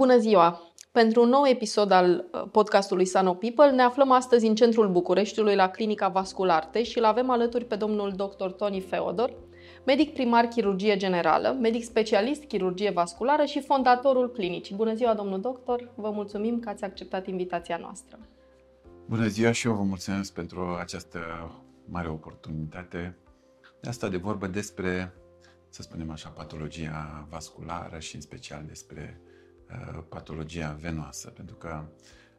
Bună 0.00 0.18
ziua! 0.18 0.72
Pentru 0.92 1.22
un 1.22 1.28
nou 1.28 1.46
episod 1.46 1.90
al 1.90 2.24
uh, 2.32 2.42
podcastului 2.52 3.04
Sano 3.04 3.34
People 3.34 3.70
ne 3.70 3.82
aflăm 3.82 4.10
astăzi 4.10 4.46
în 4.46 4.54
centrul 4.54 4.88
Bucureștiului 4.88 5.54
la 5.54 5.68
Clinica 5.68 6.08
Vascularte 6.08 6.82
și 6.82 6.98
îl 6.98 7.04
avem 7.04 7.30
alături 7.30 7.64
pe 7.64 7.76
domnul 7.76 8.12
dr. 8.12 8.46
Tony 8.46 8.80
Feodor, 8.80 9.32
medic 9.86 10.12
primar 10.12 10.44
chirurgie 10.44 10.96
generală, 10.96 11.56
medic 11.60 11.84
specialist 11.84 12.44
chirurgie 12.44 12.90
vasculară 12.90 13.44
și 13.44 13.60
fondatorul 13.60 14.30
clinicii. 14.32 14.76
Bună 14.76 14.94
ziua, 14.94 15.14
domnul 15.14 15.40
doctor! 15.40 15.92
Vă 15.94 16.10
mulțumim 16.10 16.60
că 16.60 16.68
ați 16.68 16.84
acceptat 16.84 17.26
invitația 17.26 17.76
noastră. 17.76 18.18
Bună 19.06 19.26
ziua 19.26 19.52
și 19.52 19.66
eu 19.66 19.74
vă 19.74 19.82
mulțumesc 19.82 20.32
pentru 20.32 20.76
această 20.80 21.18
mare 21.84 22.08
oportunitate. 22.08 23.16
De 23.80 23.88
asta 23.88 24.08
de 24.08 24.16
vorbă 24.16 24.46
despre, 24.46 25.14
să 25.68 25.82
spunem 25.82 26.10
așa, 26.10 26.28
patologia 26.28 27.26
vasculară 27.30 27.98
și 27.98 28.14
în 28.14 28.20
special 28.20 28.62
despre 28.66 29.20
uh, 29.24 29.29
patologia 30.08 30.76
venoasă, 30.80 31.30
pentru 31.30 31.54
că 31.54 31.82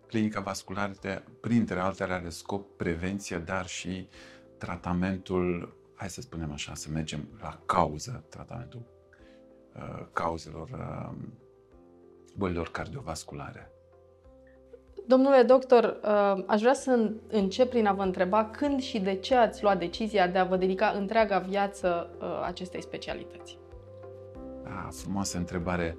clinica 0.08 0.40
vasculară, 0.40 0.94
printre 1.41 1.80
altele, 1.80 2.13
are 2.13 2.30
scop 2.30 2.77
prevenție, 2.77 3.38
dar 3.38 3.67
și 3.67 4.07
tratamentul, 4.57 5.76
hai 5.95 6.09
să 6.09 6.21
spunem 6.21 6.52
așa, 6.52 6.73
să 6.73 6.90
mergem 6.91 7.27
la 7.41 7.59
cauză, 7.66 8.23
tratamentul 8.30 8.81
uh, 9.76 10.05
cauzelor 10.13 10.70
uh, 10.70 11.17
bolilor 12.35 12.71
cardiovasculare. 12.71 13.71
Domnule 15.07 15.43
doctor, 15.43 15.99
uh, 16.04 16.43
aș 16.48 16.59
vrea 16.62 16.73
să 16.73 17.12
încep 17.27 17.70
prin 17.70 17.88
a 17.88 17.93
vă 17.93 18.04
întreba 18.04 18.45
când 18.45 18.79
și 18.82 18.99
de 18.99 19.16
ce 19.16 19.35
ați 19.35 19.63
luat 19.63 19.79
decizia 19.79 20.27
de 20.27 20.38
a 20.38 20.43
vă 20.43 20.57
dedica 20.57 20.88
întreaga 20.88 21.40
viață 21.40 22.09
uh, 22.21 22.41
acestei 22.45 22.82
specialități? 22.82 23.60
Ah, 24.63 24.88
frumoasă 24.91 25.38
întrebare. 25.38 25.98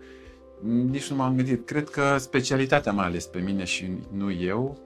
Nici 0.62 1.10
nu 1.10 1.16
m-am 1.16 1.36
gândit. 1.36 1.66
Cred 1.66 1.88
că 1.88 2.16
specialitatea 2.18 2.92
m-a 2.92 3.04
ales 3.04 3.26
pe 3.26 3.38
mine 3.38 3.64
și 3.64 3.90
nu 4.10 4.30
eu. 4.30 4.78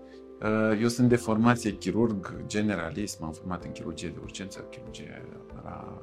Uh, 0.42 0.80
eu 0.80 0.88
sunt 0.88 1.08
de 1.08 1.16
formație 1.16 1.70
chirurg 1.70 2.44
generalist, 2.46 3.20
m-am 3.20 3.32
format 3.32 3.64
în 3.64 3.72
chirurgie 3.72 4.08
de 4.08 4.19
urgență, 4.22 4.58
chirurgie 4.70 5.22
la 5.64 5.98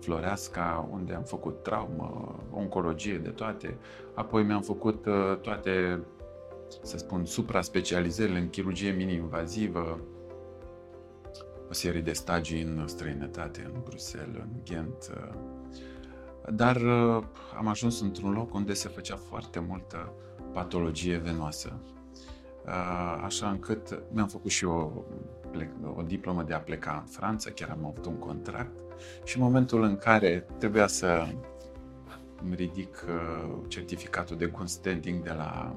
Floreasca, 0.00 0.88
unde 0.92 1.14
am 1.14 1.22
făcut 1.22 1.62
traumă, 1.62 2.38
oncologie 2.52 3.18
de 3.18 3.28
toate. 3.28 3.76
Apoi 4.14 4.42
mi-am 4.42 4.62
făcut 4.62 5.06
toate 5.40 6.00
să 6.82 6.98
spun, 6.98 7.24
supra-specializările 7.24 8.38
în 8.38 8.48
chirurgie 8.48 8.90
mini-invazivă, 8.90 10.00
o 11.68 11.72
serie 11.72 12.00
de 12.00 12.12
stagii 12.12 12.62
în 12.62 12.86
străinătate, 12.86 13.70
în 13.74 13.80
Bruxelles, 13.84 14.36
în 14.36 14.48
Ghent. 14.64 15.12
Dar 16.52 16.76
uh, 16.76 17.22
am 17.56 17.66
ajuns 17.66 18.00
într-un 18.00 18.32
loc 18.32 18.54
unde 18.54 18.72
se 18.72 18.88
făcea 18.88 19.16
foarte 19.16 19.60
multă 19.68 20.12
patologie 20.52 21.16
venoasă. 21.16 21.72
Uh, 22.66 23.22
așa 23.24 23.50
încât 23.50 24.02
mi-am 24.12 24.28
făcut 24.28 24.50
și 24.50 24.64
eu 24.64 25.04
o, 25.84 25.90
o 25.96 26.02
diplomă 26.02 26.42
de 26.42 26.54
a 26.54 26.60
pleca 26.60 26.98
în 27.00 27.06
Franța, 27.06 27.50
chiar 27.50 27.70
am 27.70 27.86
avut 27.86 28.04
un 28.06 28.18
contract 28.18 28.70
și 29.24 29.36
în 29.36 29.42
momentul 29.42 29.82
în 29.82 29.96
care 29.96 30.46
trebuia 30.58 30.86
să 30.86 31.26
îmi 32.42 32.54
ridic 32.54 33.04
uh, 33.08 33.54
certificatul 33.68 34.36
de 34.36 34.46
good 34.46 34.68
standing 34.68 35.22
de 35.22 35.32
la 35.32 35.76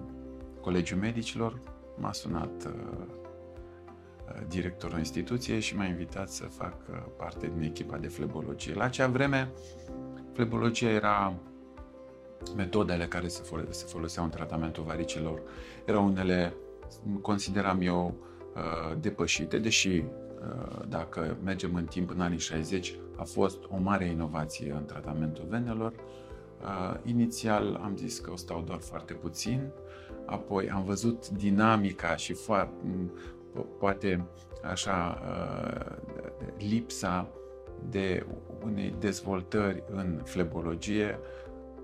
Colegiul 0.61 1.00
Medicilor, 1.00 1.59
m-a 1.97 2.11
sunat 2.11 2.66
uh, 2.66 2.73
uh, 4.28 4.41
directorul 4.47 4.97
instituției 4.97 5.59
și 5.59 5.75
m-a 5.75 5.85
invitat 5.85 6.30
să 6.30 6.44
fac 6.44 6.75
uh, 6.89 6.97
parte 7.17 7.52
din 7.53 7.63
echipa 7.63 7.97
de 7.97 8.08
flebologie. 8.08 8.73
La 8.73 8.83
acea 8.83 9.08
vreme, 9.08 9.52
flebologia 10.33 10.89
era 10.89 11.33
metodele 12.55 13.06
care 13.06 13.28
se, 13.28 13.41
fole- 13.44 13.72
se 13.72 13.85
foloseau 13.88 14.25
în 14.25 14.31
tratamentul 14.31 14.83
varicilor 14.83 15.41
erau 15.85 16.06
unele, 16.06 16.53
consideram 17.22 17.81
eu, 17.81 18.16
depășite, 19.00 19.57
deși 19.59 20.03
dacă 20.88 21.38
mergem 21.44 21.75
în 21.75 21.85
timp 21.85 22.09
în 22.09 22.22
anii 22.22 22.39
60, 22.39 22.95
a 23.16 23.23
fost 23.23 23.57
o 23.69 23.78
mare 23.78 24.06
inovație 24.06 24.72
în 24.72 24.85
tratamentul 24.85 25.45
venelor. 25.50 25.94
Inițial 27.03 27.79
am 27.83 27.97
zis 27.97 28.19
că 28.19 28.31
o 28.31 28.35
stau 28.35 28.61
doar 28.61 28.79
foarte 28.79 29.13
puțin, 29.13 29.72
Apoi 30.25 30.69
am 30.69 30.83
văzut 30.83 31.29
dinamica 31.29 32.16
și 32.16 32.33
foarte, 32.33 33.11
poate 33.79 34.25
așa 34.63 35.22
uh, 35.27 35.95
lipsa 36.57 37.27
de 37.90 38.25
unei 38.64 38.96
dezvoltări 39.00 39.84
în 39.92 40.22
flebologie, 40.24 41.19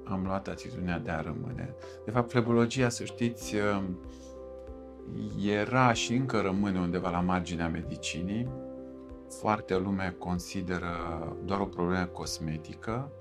am 0.03 0.23
luat 0.25 0.47
atitudinea 0.47 0.99
de 0.99 1.11
a 1.11 1.21
rămâne. 1.21 1.75
De 2.05 2.11
fapt, 2.11 2.31
flebologia, 2.31 2.89
să 2.89 3.03
știți, 3.03 3.55
uh, 3.55 3.83
era 5.45 5.93
și 5.93 6.13
încă 6.13 6.39
rămâne 6.39 6.79
undeva 6.79 7.09
la 7.09 7.19
marginea 7.19 7.67
medicinii. 7.67 8.47
Foarte 9.29 9.77
lume 9.77 10.15
consideră 10.17 10.87
doar 11.45 11.59
o 11.59 11.65
problemă 11.65 12.05
cosmetică. 12.05 13.11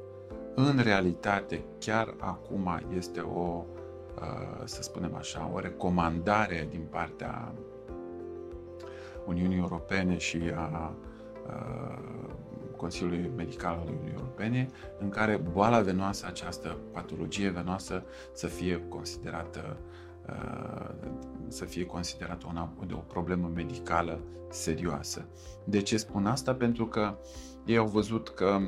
În 0.54 0.78
realitate, 0.82 1.64
chiar 1.78 2.14
acum 2.18 2.80
este 2.96 3.20
o 3.20 3.64
Uh, 4.20 4.62
să 4.64 4.82
spunem 4.82 5.14
așa, 5.14 5.50
o 5.54 5.58
recomandare 5.58 6.66
din 6.70 6.86
partea 6.90 7.52
Uniunii 9.26 9.58
Europene 9.58 10.16
și 10.18 10.40
a 10.54 10.94
uh, 11.46 11.98
Consiliului 12.76 13.30
Medical 13.36 13.72
al 13.72 13.86
Uniunii 13.86 14.12
Europene, 14.12 14.68
în 14.98 15.08
care 15.08 15.40
boala 15.52 15.80
venoasă, 15.80 16.26
această 16.28 16.76
patologie 16.92 17.48
venoasă, 17.48 18.04
să 18.32 18.46
fie 18.46 18.82
considerată 18.88 19.76
uh, 20.28 20.94
să 21.48 21.64
fie 21.64 21.86
considerată 21.86 22.46
una, 22.48 22.72
de 22.86 22.94
o 22.94 22.96
problemă 23.12 23.50
medicală 23.54 24.20
serioasă. 24.50 25.24
De 25.64 25.80
ce 25.80 25.96
spun 25.96 26.26
asta? 26.26 26.54
Pentru 26.54 26.86
că 26.86 27.18
ei 27.64 27.76
au 27.76 27.86
văzut 27.86 28.28
că 28.28 28.58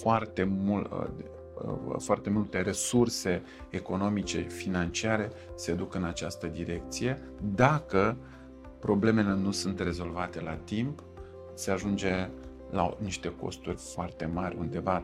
foarte 0.00 0.44
mult, 0.44 0.90
Uh, 1.64 1.94
foarte 1.98 2.30
multe 2.30 2.60
resurse 2.60 3.42
economice, 3.70 4.40
financiare 4.40 5.30
se 5.54 5.72
duc 5.72 5.94
în 5.94 6.04
această 6.04 6.46
direcție. 6.46 7.22
Dacă 7.54 8.16
problemele 8.78 9.34
nu 9.34 9.50
sunt 9.50 9.80
rezolvate 9.80 10.40
la 10.40 10.54
timp, 10.54 11.02
se 11.54 11.70
ajunge 11.70 12.28
la 12.72 12.96
niște 12.98 13.34
costuri 13.40 13.76
foarte 13.76 14.30
mari, 14.34 14.56
undeva 14.58 15.02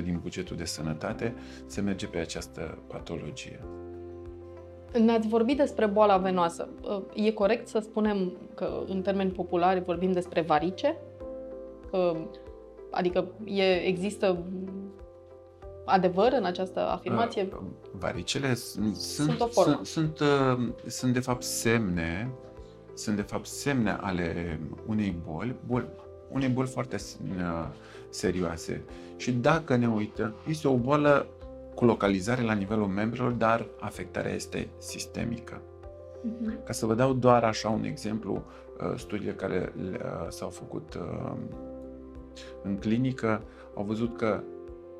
3% 0.00 0.02
din 0.02 0.18
bugetul 0.22 0.56
de 0.56 0.64
sănătate 0.64 1.34
se 1.66 1.80
merge 1.80 2.06
pe 2.06 2.18
această 2.18 2.78
patologie. 2.86 3.64
Ne-ați 5.04 5.28
vorbit 5.28 5.56
despre 5.56 5.86
boala 5.86 6.16
venoasă. 6.16 6.68
Uh, 6.82 7.26
e 7.26 7.30
corect 7.30 7.68
să 7.68 7.78
spunem 7.78 8.32
că, 8.54 8.82
în 8.88 9.02
termeni 9.02 9.30
populari, 9.30 9.82
vorbim 9.84 10.12
despre 10.12 10.40
varice? 10.40 10.96
Uh, 11.92 12.16
adică 12.90 13.28
e, 13.44 13.86
există 13.86 14.44
adevăr 15.84 16.32
în 16.32 16.44
această 16.44 16.80
afirmație? 16.80 17.48
Uh, 17.52 17.58
varicele 17.92 18.54
sunt, 18.54 18.96
sunt, 18.96 19.40
o 19.40 19.46
formă. 19.46 19.80
sunt, 19.82 20.16
sunt, 20.16 20.20
uh, 20.20 20.68
sunt 20.86 21.12
de 21.12 21.20
fapt 21.20 21.42
semne 21.42 22.30
sunt 22.96 23.16
de 23.16 23.22
fapt 23.22 23.46
semne 23.46 23.96
ale 24.00 24.60
unei 24.86 25.16
boli, 25.30 25.54
boli 25.66 25.86
unei 26.28 26.48
boli 26.48 26.68
foarte 26.68 26.96
uh, 26.96 27.68
serioase. 28.08 28.82
Și 29.16 29.32
dacă 29.32 29.76
ne 29.76 29.88
uităm, 29.88 30.34
este 30.48 30.68
o 30.68 30.76
boală 30.76 31.26
cu 31.74 31.84
localizare 31.84 32.42
la 32.42 32.52
nivelul 32.52 32.86
membrilor, 32.86 33.30
dar 33.30 33.66
afectarea 33.80 34.32
este 34.32 34.68
sistemică. 34.78 35.60
Uh-huh. 35.60 36.64
Ca 36.64 36.72
să 36.72 36.86
vă 36.86 36.94
dau 36.94 37.12
doar 37.12 37.44
așa 37.44 37.68
un 37.68 37.84
exemplu, 37.84 38.44
studiile 38.96 39.32
care 39.32 39.72
s-au 40.28 40.48
făcut 40.48 40.98
în 42.62 42.76
clinică 42.76 43.42
au 43.74 43.84
văzut 43.84 44.16
că 44.16 44.42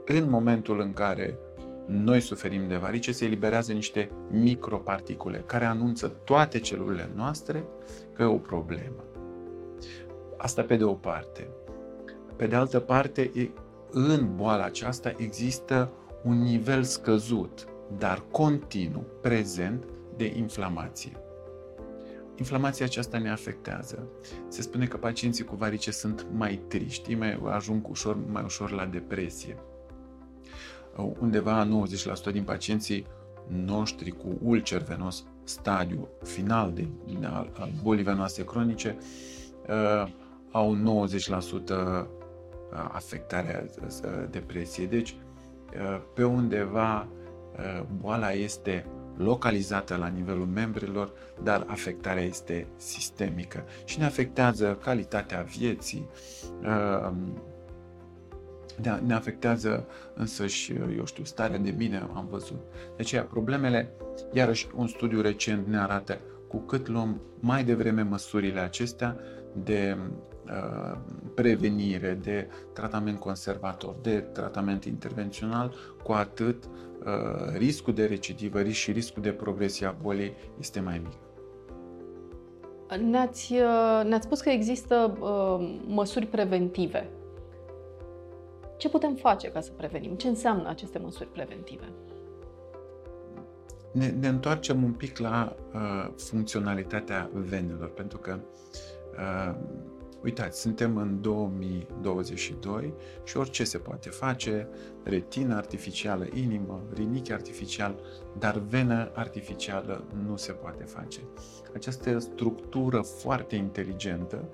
în 0.07 0.31
momentul 0.31 0.81
în 0.81 0.93
care 0.93 1.39
noi 1.87 2.21
suferim 2.21 2.69
de 2.69 2.77
varice, 2.77 3.13
se 3.13 3.25
eliberează 3.25 3.73
niște 3.73 4.11
microparticule 4.31 5.43
care 5.47 5.65
anunță 5.65 6.09
toate 6.25 6.59
celulele 6.59 7.11
noastre 7.15 7.65
că 8.13 8.23
e 8.23 8.27
o 8.27 8.37
problemă. 8.37 9.05
Asta 10.37 10.63
pe 10.63 10.77
de 10.77 10.85
o 10.85 10.93
parte. 10.93 11.49
Pe 12.37 12.47
de 12.47 12.55
altă 12.55 12.81
parte, 12.81 13.31
în 13.91 14.37
boala 14.37 14.65
aceasta 14.65 15.15
există 15.17 15.91
un 16.25 16.43
nivel 16.43 16.83
scăzut, 16.83 17.67
dar 17.99 18.23
continuu, 18.31 19.05
prezent, 19.21 19.85
de 20.17 20.37
inflamație. 20.37 21.13
Inflamația 22.37 22.85
aceasta 22.85 23.19
ne 23.19 23.31
afectează. 23.31 24.09
Se 24.49 24.63
spune 24.63 24.87
că 24.87 24.97
pacienții 24.97 25.45
cu 25.45 25.57
varice 25.57 25.91
sunt 25.91 26.27
mai 26.33 26.61
triști, 26.69 27.15
mai 27.15 27.41
ajung 27.45 27.89
ușor, 27.89 28.17
mai 28.33 28.43
ușor 28.45 28.71
la 28.71 28.85
depresie 28.85 29.57
undeva 30.97 31.69
90% 32.29 32.33
din 32.33 32.43
pacienții 32.43 33.07
noștri 33.65 34.11
cu 34.11 34.39
ulcer 34.43 34.83
venos, 34.83 35.25
stadiu 35.45 36.09
final 36.23 36.73
de, 36.73 36.87
al, 37.23 37.51
al 37.59 37.71
bolii 37.83 38.05
venoase 38.05 38.45
cronice, 38.45 38.97
uh, 39.69 40.09
au 40.57 40.77
90% 40.77 40.79
uh, 41.71 42.07
afectarea 42.93 43.67
uh, 43.81 44.11
depresiei. 44.31 44.87
Deci, 44.87 45.17
uh, 45.75 46.01
pe 46.15 46.25
undeva 46.25 47.09
boala 48.01 48.33
este 48.33 48.87
localizată 49.17 49.97
la 49.97 50.07
nivelul 50.07 50.47
membrilor, 50.47 51.13
dar 51.43 51.65
afectarea 51.67 52.23
este 52.23 52.67
sistemică 52.77 53.65
și 53.85 53.99
ne 53.99 54.05
afectează 54.05 54.79
calitatea 54.83 55.41
vieții, 55.41 56.09
ne 59.07 59.15
afectează 59.15 59.87
însăși, 60.15 60.73
eu 60.97 61.05
știu, 61.05 61.25
starea 61.25 61.59
de 61.59 61.71
bine, 61.71 62.09
am 62.15 62.27
văzut. 62.31 62.61
De 62.73 63.03
aceea, 63.03 63.23
problemele, 63.23 63.91
iarăși 64.33 64.67
un 64.75 64.87
studiu 64.87 65.21
recent 65.21 65.67
ne 65.67 65.79
arată, 65.79 66.19
cu 66.57 66.63
cât 66.63 66.89
luăm 66.89 67.21
mai 67.41 67.65
devreme 67.65 68.03
măsurile 68.03 68.61
acestea 68.61 69.17
de 69.65 69.97
uh, 70.47 70.99
prevenire, 71.35 72.19
de 72.23 72.49
tratament 72.73 73.19
conservator, 73.19 73.95
de 74.03 74.19
tratament 74.19 74.85
intervențional, 74.85 75.75
cu 76.03 76.13
atât 76.13 76.65
uh, 76.65 77.57
riscul 77.57 77.95
de 77.95 78.05
recidivă 78.05 78.61
risc 78.61 78.79
și 78.79 78.93
riscul 78.93 79.23
de 79.23 79.31
progresie 79.31 79.87
a 79.87 79.95
bolii 80.03 80.33
este 80.59 80.81
mai 80.81 81.03
mic. 81.05 81.19
Ne-ați, 83.03 83.53
uh, 83.53 84.05
ne-ați 84.05 84.25
spus 84.27 84.41
că 84.41 84.49
există 84.49 85.17
uh, 85.21 85.79
măsuri 85.87 86.27
preventive 86.27 87.11
ce 88.77 88.89
putem 88.89 89.15
face 89.15 89.49
ca 89.49 89.61
să 89.61 89.71
prevenim? 89.77 90.15
Ce 90.15 90.29
înseamnă 90.29 90.69
aceste 90.69 90.99
măsuri 90.99 91.29
preventive? 91.29 91.93
Ne, 93.97 94.09
ne 94.21 94.29
întoarcem 94.29 94.83
un 94.83 94.93
pic 94.93 95.19
la 95.19 95.57
uh, 95.75 96.13
funcționalitatea 96.17 97.31
venelor, 97.33 97.89
pentru 97.89 98.19
că, 98.19 98.39
uh, 99.19 99.55
uitați, 100.23 100.61
suntem 100.61 100.97
în 100.97 101.21
2022 101.21 102.95
și 103.25 103.37
orice 103.37 103.65
se 103.65 103.79
poate 103.79 104.09
face, 104.09 104.69
retină 105.03 105.55
artificială, 105.55 106.27
inimă, 106.35 106.83
rinichi 106.95 107.33
artificial, 107.33 108.01
dar 108.39 108.59
venă 108.59 109.11
artificială 109.15 110.05
nu 110.27 110.37
se 110.37 110.53
poate 110.53 110.85
face. 110.85 111.21
Această 111.75 112.19
structură 112.19 113.01
foarte 113.01 113.57
inteligentă 113.57 114.49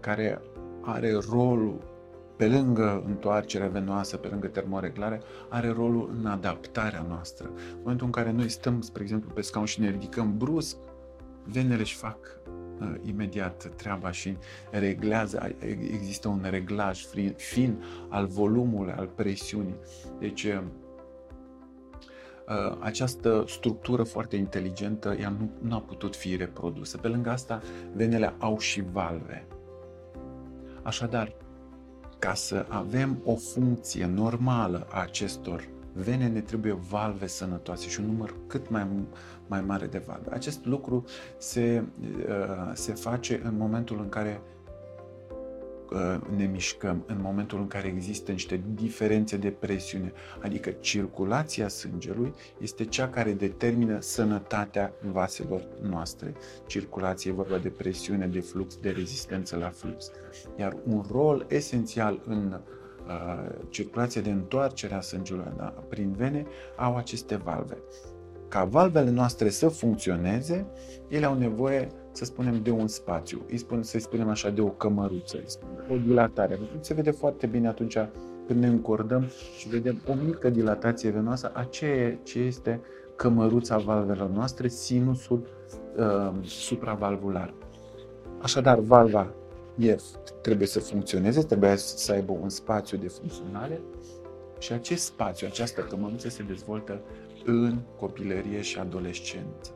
care 0.00 0.42
are 0.82 1.18
rolul 1.30 1.95
pe 2.36 2.46
lângă 2.48 3.02
întoarcerea 3.06 3.68
venoasă, 3.68 4.16
pe 4.16 4.28
lângă 4.28 4.46
termoreglare, 4.46 5.20
are 5.48 5.68
rolul 5.68 6.10
în 6.18 6.26
adaptarea 6.26 7.04
noastră. 7.08 7.46
În 7.46 7.78
momentul 7.78 8.06
în 8.06 8.12
care 8.12 8.30
noi 8.30 8.48
stăm, 8.48 8.80
spre 8.80 9.02
exemplu, 9.02 9.30
pe 9.30 9.40
scaun 9.40 9.64
și 9.64 9.80
ne 9.80 9.90
ridicăm 9.90 10.36
brusc, 10.36 10.76
venele 11.44 11.80
își 11.80 11.96
fac 11.96 12.18
uh, 12.80 12.94
imediat 13.02 13.72
treaba 13.76 14.10
și 14.10 14.36
reglează, 14.70 15.56
există 15.92 16.28
un 16.28 16.46
reglaj 16.50 17.04
fin 17.36 17.82
al 18.08 18.26
volumului, 18.26 18.92
al 18.92 19.06
presiunii. 19.06 19.76
Deci, 20.18 20.44
uh, 20.44 20.62
uh, 22.48 22.76
această 22.80 23.44
structură 23.46 24.02
foarte 24.02 24.36
inteligentă, 24.36 25.16
ea 25.20 25.28
nu, 25.28 25.50
nu 25.60 25.74
a 25.74 25.80
putut 25.80 26.16
fi 26.16 26.36
reprodusă. 26.36 26.98
Pe 26.98 27.08
lângă 27.08 27.30
asta, 27.30 27.62
venele 27.94 28.34
au 28.38 28.58
și 28.58 28.84
valve. 28.92 29.46
Așadar, 30.82 31.36
ca 32.18 32.34
să 32.34 32.66
avem 32.68 33.18
o 33.24 33.34
funcție 33.34 34.06
normală 34.06 34.86
a 34.90 35.00
acestor 35.00 35.68
vene, 35.92 36.28
ne 36.28 36.40
trebuie 36.40 36.78
valve 36.88 37.26
sănătoase 37.26 37.88
și 37.88 38.00
un 38.00 38.06
număr 38.06 38.34
cât 38.46 38.70
mai, 38.70 38.86
mai 39.46 39.60
mare 39.60 39.86
de 39.86 40.02
valve. 40.06 40.34
Acest 40.34 40.64
lucru 40.64 41.04
se, 41.38 41.82
uh, 42.28 42.70
se 42.72 42.92
face 42.92 43.40
în 43.44 43.56
momentul 43.56 43.98
în 44.00 44.08
care 44.08 44.40
Uh, 44.40 44.55
ne 46.36 46.44
mișcăm 46.44 47.04
în 47.06 47.18
momentul 47.22 47.58
în 47.58 47.66
care 47.66 47.86
există 47.86 48.32
niște 48.32 48.60
diferențe 48.74 49.36
de 49.36 49.50
presiune, 49.50 50.12
adică 50.42 50.70
circulația 50.70 51.68
sângelui 51.68 52.34
este 52.60 52.84
cea 52.84 53.08
care 53.08 53.32
determină 53.32 54.00
sănătatea 54.00 54.92
vaselor 55.12 55.68
noastre. 55.82 56.34
Circulație 56.66 57.30
e 57.30 57.34
vorba 57.34 57.58
de 57.58 57.68
presiune, 57.68 58.26
de 58.26 58.40
flux, 58.40 58.76
de 58.76 58.90
rezistență 58.90 59.56
la 59.56 59.68
flux. 59.68 60.10
Iar 60.58 60.76
un 60.86 61.04
rol 61.10 61.46
esențial 61.48 62.22
în 62.26 62.60
uh, 63.06 63.54
circulația 63.68 64.20
de 64.20 64.30
întoarcere 64.30 64.94
a 64.94 65.00
sângelui 65.00 65.52
da, 65.56 65.64
prin 65.88 66.12
vene 66.12 66.46
au 66.76 66.96
aceste 66.96 67.36
valve. 67.36 67.78
Ca 68.48 68.64
valvele 68.64 69.10
noastre 69.10 69.48
să 69.48 69.68
funcționeze, 69.68 70.66
ele 71.08 71.26
au 71.26 71.38
nevoie 71.38 71.88
să 72.16 72.24
spunem, 72.24 72.62
de 72.62 72.70
un 72.70 72.86
spațiu. 72.86 73.42
Îi 73.50 73.56
spun, 73.56 73.82
să-i 73.82 74.00
spunem 74.00 74.28
așa, 74.28 74.50
de 74.50 74.60
o 74.60 74.68
cămăruță, 74.68 75.42
o 75.90 75.96
dilatare. 75.96 76.58
Se 76.80 76.94
vede 76.94 77.10
foarte 77.10 77.46
bine 77.46 77.68
atunci 77.68 77.98
când 78.46 78.60
ne 78.60 78.66
încordăm 78.66 79.26
și 79.58 79.68
vedem 79.68 80.00
o 80.08 80.14
mică 80.24 80.50
dilatație 80.50 81.10
venoasă 81.10 81.50
a 81.54 81.62
ce, 81.62 82.18
ce 82.22 82.38
este 82.38 82.80
cămăruța 83.16 83.78
valvelor 83.78 84.28
noastre, 84.28 84.68
sinusul 84.68 85.46
uh, 85.96 86.32
supravalvular. 86.42 87.54
Așadar, 88.42 88.78
valva 88.78 89.34
e, 89.78 89.96
trebuie 90.42 90.66
să 90.66 90.80
funcționeze, 90.80 91.42
trebuie 91.42 91.76
să 91.76 92.12
aibă 92.12 92.32
un 92.42 92.48
spațiu 92.48 92.98
de 92.98 93.08
funcționare 93.08 93.80
și 94.58 94.72
acest 94.72 95.04
spațiu, 95.04 95.46
această 95.50 95.80
cămăruță 95.80 96.28
se 96.28 96.42
dezvoltă 96.42 97.00
în 97.44 97.78
copilărie 97.98 98.60
și 98.60 98.78
adolescență. 98.78 99.75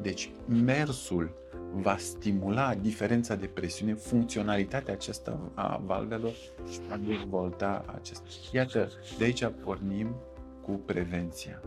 Deci, 0.00 0.30
mersul 0.46 1.30
va 1.72 1.96
stimula 1.96 2.74
diferența 2.74 3.34
de 3.34 3.46
presiune, 3.46 3.94
funcționalitatea 3.94 4.94
aceasta 4.94 5.38
a 5.54 5.80
valvelor 5.84 6.32
și 6.70 6.80
va 6.88 6.96
dezvolta 6.96 7.84
acesta. 7.94 8.24
Iată, 8.52 8.88
de 9.18 9.24
aici 9.24 9.46
pornim 9.64 10.14
cu 10.62 10.70
prevenția. 10.70 11.62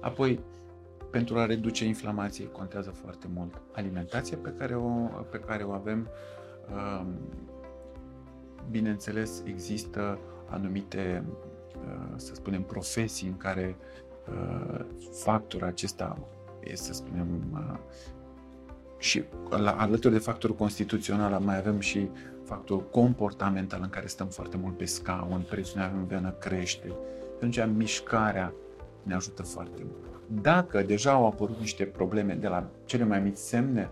Apoi, 0.00 0.40
pentru 1.10 1.38
a 1.38 1.46
reduce 1.46 1.84
inflamație, 1.84 2.46
contează 2.48 2.90
foarte 2.90 3.26
mult 3.34 3.60
alimentația 3.72 4.38
pe 4.42 4.54
care 4.58 4.74
o, 4.74 4.88
pe 5.30 5.38
care 5.38 5.62
o 5.62 5.70
avem. 5.70 6.08
Um, 6.74 7.06
bineînțeles, 8.70 9.42
există 9.46 10.18
anumite, 10.48 11.24
uh, 11.76 12.12
să 12.16 12.34
spunem, 12.34 12.62
profesii 12.62 13.28
în 13.28 13.36
care 13.36 13.76
uh, 14.30 14.84
factorul 15.12 15.66
acesta 15.66 16.18
să 16.74 16.92
spunem, 16.92 17.26
și 19.02 19.24
la, 19.50 19.70
alături 19.70 20.12
de 20.12 20.18
factorul 20.18 20.56
constituțional 20.56 21.40
mai 21.40 21.58
avem 21.58 21.80
și 21.80 22.08
factorul 22.44 22.88
comportamental 22.90 23.80
în 23.82 23.88
care 23.88 24.06
stăm 24.06 24.26
foarte 24.26 24.56
mult 24.56 24.76
pe 24.76 24.84
scaun, 24.84 25.46
presiunea 25.50 25.92
în 25.94 26.06
venă 26.06 26.30
crește. 26.30 26.92
Atunci 27.34 27.60
mișcarea 27.76 28.52
ne 29.02 29.14
ajută 29.14 29.42
foarte 29.42 29.82
mult. 29.84 30.42
Dacă 30.42 30.82
deja 30.82 31.12
au 31.12 31.26
apărut 31.26 31.58
niște 31.58 31.84
probleme 31.84 32.34
de 32.34 32.48
la 32.48 32.70
cele 32.84 33.04
mai 33.04 33.20
mici 33.20 33.36
semne, 33.36 33.90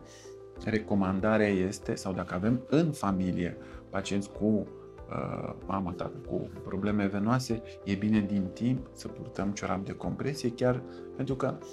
recomandarea 0.64 1.48
este, 1.48 1.94
sau 1.94 2.12
dacă 2.12 2.34
avem 2.34 2.60
în 2.68 2.92
familie 2.92 3.56
pacienți 3.88 4.30
cu 4.30 4.44
uh, 4.44 5.52
mama, 5.66 5.92
tată, 5.92 6.16
cu 6.28 6.50
probleme 6.64 7.06
venoase, 7.06 7.62
e 7.84 7.94
bine 7.94 8.20
din 8.20 8.46
timp 8.52 8.86
să 8.92 9.08
purtăm 9.08 9.50
ciorap 9.50 9.84
de 9.84 9.92
compresie, 9.92 10.52
chiar 10.52 10.82
pentru 11.16 11.34
că 11.34 11.54
uh, 11.60 11.66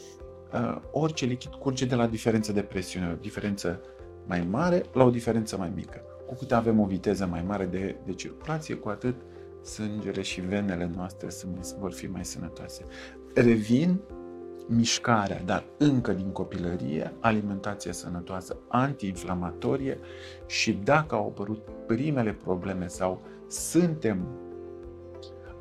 orice 0.92 1.26
lichid 1.26 1.52
curge 1.52 1.86
de 1.86 1.96
la 1.96 2.08
diferență 2.08 2.52
de 2.52 2.62
presiune, 2.62 3.12
o 3.12 3.22
diferență 3.22 3.82
mai 4.26 4.48
mare 4.50 4.84
la 4.94 5.04
o 5.04 5.10
diferență 5.10 5.58
mai 5.58 5.72
mică. 5.76 6.02
Cu 6.26 6.36
cât 6.36 6.52
avem 6.52 6.80
o 6.80 6.86
viteză 6.86 7.26
mai 7.26 7.44
mare 7.48 7.66
de, 7.66 7.96
de 8.06 8.14
circulație, 8.14 8.76
cu 8.76 8.90
atât 8.90 9.16
sângele 9.64 10.22
și 10.22 10.42
venele 10.42 10.92
noastre 10.96 11.30
sunt, 11.30 11.74
vor 11.80 11.92
fi 11.92 12.06
mai 12.06 12.26
sănătoase. 12.26 12.86
Revin 13.34 14.00
mișcarea, 14.68 15.42
dar 15.46 15.66
încă 15.78 16.14
din 16.14 16.30
copilărie, 16.30 17.14
alimentație 17.20 17.94
sănătoasă, 17.94 18.58
antiinflamatorie 18.68 20.00
și 20.46 20.74
dacă 20.74 21.16
au 21.16 21.28
apărut 21.28 21.60
primele 21.88 22.34
probleme 22.34 22.88
sau 22.88 23.22
suntem 23.48 24.28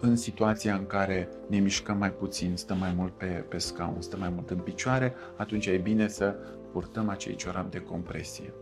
în 0.01 0.17
situația 0.17 0.75
în 0.75 0.87
care 0.87 1.29
ne 1.49 1.59
mișcăm 1.59 1.99
mai 1.99 2.13
puțin, 2.13 2.57
stăm 2.57 2.79
mai 2.79 2.93
mult 2.97 3.13
pe, 3.13 3.27
pe 3.49 3.59
scaun, 3.59 4.01
stăm 4.01 4.19
mai 4.19 4.31
mult 4.35 4.51
în 4.51 4.59
picioare, 4.59 5.15
atunci 5.37 5.67
e 5.67 5.77
bine 5.77 6.09
să 6.09 6.35
purtăm 6.73 7.09
acei 7.09 7.35
ciorapi 7.35 7.71
de 7.71 7.81
compresie. 7.81 8.53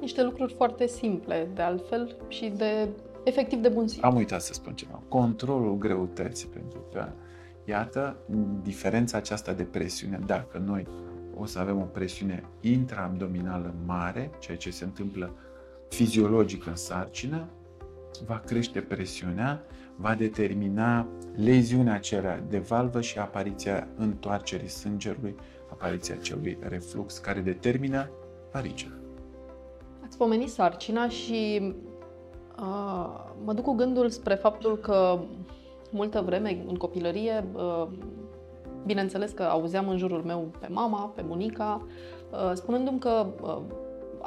Niște 0.00 0.22
lucruri 0.22 0.54
foarte 0.54 0.86
simple, 0.86 1.48
de 1.54 1.62
altfel, 1.62 2.16
și 2.28 2.52
de 2.56 2.88
efectiv 3.24 3.58
de 3.58 3.68
bun 3.68 3.88
simț. 3.88 4.04
Am 4.04 4.16
uitat 4.16 4.42
să 4.42 4.52
spun 4.52 4.74
ceva. 4.74 5.02
Controlul 5.08 5.78
greutății, 5.78 6.48
pentru 6.48 6.84
că, 6.92 7.08
iată, 7.64 8.16
diferența 8.62 9.16
aceasta 9.16 9.52
de 9.52 9.62
presiune, 9.62 10.20
dacă 10.26 10.62
noi 10.64 10.86
o 11.36 11.44
să 11.44 11.58
avem 11.58 11.80
o 11.80 11.84
presiune 11.84 12.44
intraabdominală 12.60 13.74
mare, 13.86 14.30
ceea 14.38 14.56
ce 14.56 14.70
se 14.70 14.84
întâmplă 14.84 15.36
fiziologic 15.88 16.66
în 16.66 16.76
sarcină, 16.76 17.48
va 18.26 18.38
crește 18.38 18.80
presiunea 18.80 19.62
va 19.96 20.14
determina 20.14 21.06
leziunea 21.36 21.94
aceea 21.94 22.44
de 22.48 22.58
valvă 22.58 23.00
și 23.00 23.18
apariția 23.18 23.88
întoarcerii 23.96 24.68
sângerului, 24.68 25.34
apariția 25.70 26.14
acelui 26.18 26.58
reflux 26.60 27.18
care 27.18 27.40
determină 27.40 28.10
varicea. 28.52 28.92
Ați 30.04 30.16
pomenit 30.16 30.50
sarcina 30.50 31.08
și 31.08 31.72
uh, 32.58 33.20
mă 33.44 33.52
duc 33.52 33.64
cu 33.64 33.72
gândul 33.72 34.10
spre 34.10 34.34
faptul 34.34 34.76
că 34.76 35.18
multă 35.90 36.20
vreme, 36.20 36.64
în 36.66 36.74
copilărie, 36.74 37.44
uh, 37.52 37.86
bineînțeles 38.86 39.30
că 39.30 39.42
auzeam 39.42 39.88
în 39.88 39.96
jurul 39.96 40.22
meu 40.22 40.50
pe 40.60 40.66
mama, 40.70 41.12
pe 41.14 41.22
bunica, 41.22 41.86
uh, 42.30 42.52
spunându-mi 42.54 42.98
că 42.98 43.26
uh, 43.42 43.58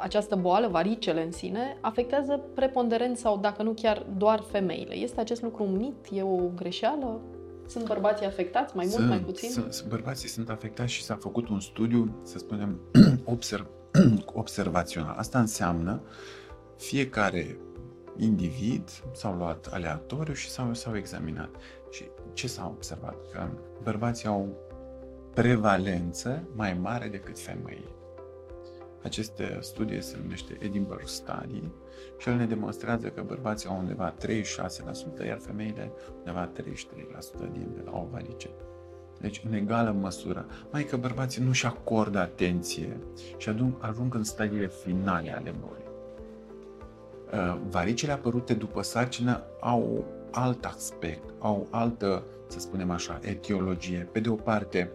această 0.00 0.36
boală, 0.36 0.68
varicele 0.68 1.22
în 1.22 1.32
sine, 1.32 1.78
afectează 1.80 2.40
preponderent 2.54 3.16
sau, 3.16 3.38
dacă 3.38 3.62
nu 3.62 3.72
chiar, 3.72 4.06
doar 4.16 4.44
femeile. 4.50 4.94
Este 4.94 5.20
acest 5.20 5.42
lucru 5.42 5.62
un 5.62 5.76
mit? 5.76 5.94
E 6.12 6.22
o 6.22 6.36
greșeală? 6.54 7.20
Sunt 7.66 7.86
bărbații 7.86 8.26
afectați 8.26 8.76
mai 8.76 8.84
mult, 8.84 8.96
sunt, 8.96 9.08
mai 9.08 9.20
puțin? 9.20 9.50
Sunt, 9.50 9.84
bărbații 9.88 10.28
sunt 10.28 10.50
afectați 10.50 10.92
și 10.92 11.02
s-a 11.02 11.16
făcut 11.20 11.48
un 11.48 11.60
studiu, 11.60 12.20
să 12.22 12.38
spunem, 12.38 12.80
observ, 13.24 13.66
observațional. 14.42 15.14
Asta 15.16 15.38
înseamnă 15.38 16.02
fiecare 16.76 17.58
individ 18.16 18.90
s-au 19.12 19.34
luat 19.34 19.68
aleatoriu 19.72 20.34
și 20.34 20.48
s-au, 20.48 20.74
s-au 20.74 20.96
examinat. 20.96 21.50
Și 21.90 22.04
ce 22.32 22.46
s-a 22.46 22.66
observat? 22.66 23.16
Că 23.32 23.48
bărbații 23.82 24.28
au 24.28 24.48
prevalență 25.34 26.42
mai 26.54 26.78
mare 26.80 27.08
decât 27.08 27.38
femeile. 27.38 27.97
Aceste 29.02 29.58
studii 29.60 30.02
se 30.02 30.16
numește 30.22 30.56
Edinburgh 30.60 31.06
Study 31.06 31.62
și 32.18 32.28
el 32.28 32.34
ne 32.34 32.46
demonstrează 32.46 33.08
că 33.08 33.22
bărbații 33.22 33.68
au 33.68 33.78
undeva 33.78 34.14
36%, 35.22 35.26
iar 35.26 35.38
femeile 35.38 35.92
undeva 36.18 36.50
33% 36.52 37.52
din 37.52 37.68
au 37.86 38.08
varice. 38.12 38.50
Deci, 39.20 39.42
în 39.46 39.52
egală 39.52 39.96
măsură. 40.00 40.46
Mai 40.72 40.84
că 40.84 40.96
bărbații 40.96 41.42
nu-și 41.42 41.66
acordă 41.66 42.18
atenție 42.18 42.96
și 43.36 43.48
ajung, 43.48 43.72
ajung 43.78 44.14
în 44.14 44.24
stadiile 44.24 44.68
finale 44.68 45.36
ale 45.36 45.54
bolii. 45.60 45.86
Uh, 47.32 47.60
varicele 47.70 48.12
apărute 48.12 48.54
după 48.54 48.82
sarcină 48.82 49.42
au 49.60 50.04
alt 50.30 50.64
aspect, 50.64 51.34
au 51.38 51.66
altă, 51.70 52.22
să 52.46 52.58
spunem 52.58 52.90
așa, 52.90 53.18
etiologie. 53.22 54.08
Pe 54.12 54.20
de 54.20 54.28
o 54.28 54.34
parte, 54.34 54.90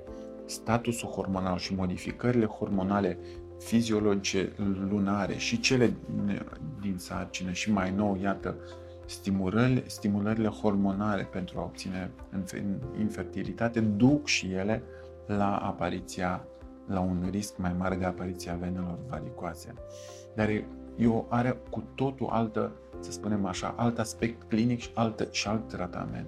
statusul 0.45 1.09
hormonal 1.09 1.57
și 1.57 1.75
modificările 1.75 2.45
hormonale 2.45 3.17
fiziologice 3.63 4.53
lunare 4.89 5.37
și 5.37 5.59
cele 5.59 5.93
din 6.81 6.97
sarcină 6.97 7.51
și 7.51 7.71
mai 7.71 7.91
nou, 7.91 8.17
iată, 8.21 8.55
stimulările, 9.05 9.83
stimulările 9.87 10.47
hormonale 10.47 11.23
pentru 11.23 11.59
a 11.59 11.63
obține 11.63 12.11
infertilitate 12.99 13.79
duc 13.79 14.27
și 14.27 14.51
ele 14.51 14.83
la 15.25 15.57
apariția, 15.57 16.47
la 16.87 16.99
un 16.99 17.27
risc 17.31 17.57
mai 17.57 17.75
mare 17.77 17.95
de 17.95 18.05
apariția 18.05 18.55
venelor 18.55 18.97
varicoase. 19.09 19.73
Dar 20.35 20.49
e, 20.49 20.67
e 20.97 21.07
o, 21.07 21.25
are 21.29 21.57
cu 21.69 21.83
totul 21.95 22.27
altă, 22.29 22.71
să 22.99 23.11
spunem 23.11 23.45
așa, 23.45 23.73
alt 23.77 23.99
aspect 23.99 24.43
clinic 24.43 24.79
și, 24.79 24.89
altă, 24.93 25.27
și 25.31 25.47
alt 25.47 25.67
tratament 25.67 26.27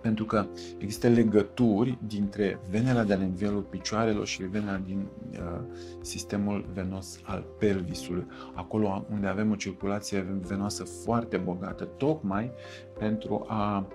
pentru 0.00 0.24
că 0.24 0.46
există 0.78 1.08
legături 1.08 1.98
dintre 2.06 2.60
venele 2.70 3.02
de 3.02 3.14
la 3.14 3.22
nivelul 3.22 3.62
picioarelor 3.62 4.26
și 4.26 4.42
venele 4.42 4.82
din 4.84 5.06
uh, 5.32 5.60
sistemul 6.00 6.66
venos 6.72 7.20
al 7.22 7.44
pelvisului, 7.58 8.26
acolo 8.54 9.06
unde 9.10 9.26
avem 9.26 9.50
o 9.50 9.54
circulație 9.54 10.40
venoasă 10.40 10.84
foarte 10.84 11.36
bogată, 11.36 11.84
tocmai 11.84 12.52
pentru 12.98 13.44
a 13.48 13.86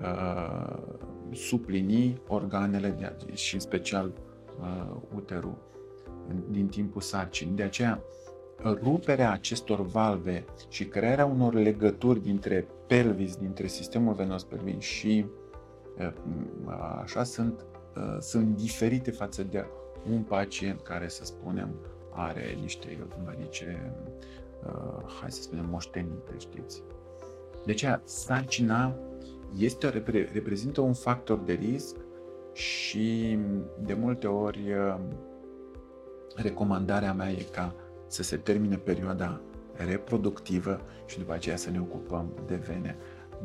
uh, 0.00 0.78
suplini 1.32 2.20
organele 2.28 2.88
de, 2.88 3.34
și 3.34 3.54
în 3.54 3.60
special 3.60 4.12
uh, 4.60 4.96
uterul 5.14 5.68
din 6.50 6.66
timpul 6.66 7.00
sarcinii. 7.00 7.54
De 7.54 7.62
aceea, 7.62 8.02
ruperea 8.62 9.32
acestor 9.32 9.86
valve 9.86 10.44
și 10.68 10.84
crearea 10.84 11.24
unor 11.24 11.54
legături 11.54 12.22
dintre 12.22 12.66
pelvis, 12.86 13.36
dintre 13.36 13.66
sistemul 13.66 14.14
venos 14.14 14.44
pelvin 14.44 14.78
și 14.78 15.26
așa 17.02 17.24
sunt, 17.24 17.64
sunt 18.20 18.56
diferite 18.56 19.10
față 19.10 19.42
de 19.42 19.64
un 20.12 20.22
pacient 20.22 20.80
care, 20.80 21.08
să 21.08 21.24
spunem, 21.24 21.74
are 22.10 22.56
niște 22.60 22.98
varice, 23.24 23.94
hai 25.20 25.30
să 25.30 25.42
spunem, 25.42 25.66
moștenite, 25.70 26.32
știți. 26.38 26.82
De 27.64 27.72
aceea, 27.72 28.00
sarcina 28.04 28.94
este 29.58 29.86
o, 29.86 29.90
reprezintă 30.32 30.80
un 30.80 30.92
factor 30.92 31.38
de 31.38 31.52
risc 31.52 31.96
și 32.52 33.38
de 33.82 33.94
multe 33.94 34.26
ori 34.26 34.74
recomandarea 36.34 37.12
mea 37.12 37.30
e 37.30 37.46
ca 37.52 37.74
să 38.06 38.22
se 38.22 38.36
termine 38.36 38.76
perioada 38.76 39.40
reproductivă 39.72 40.80
și 41.06 41.18
după 41.18 41.32
aceea 41.32 41.56
să 41.56 41.70
ne 41.70 41.80
ocupăm 41.80 42.32
de 42.46 42.54
vene 42.54 42.96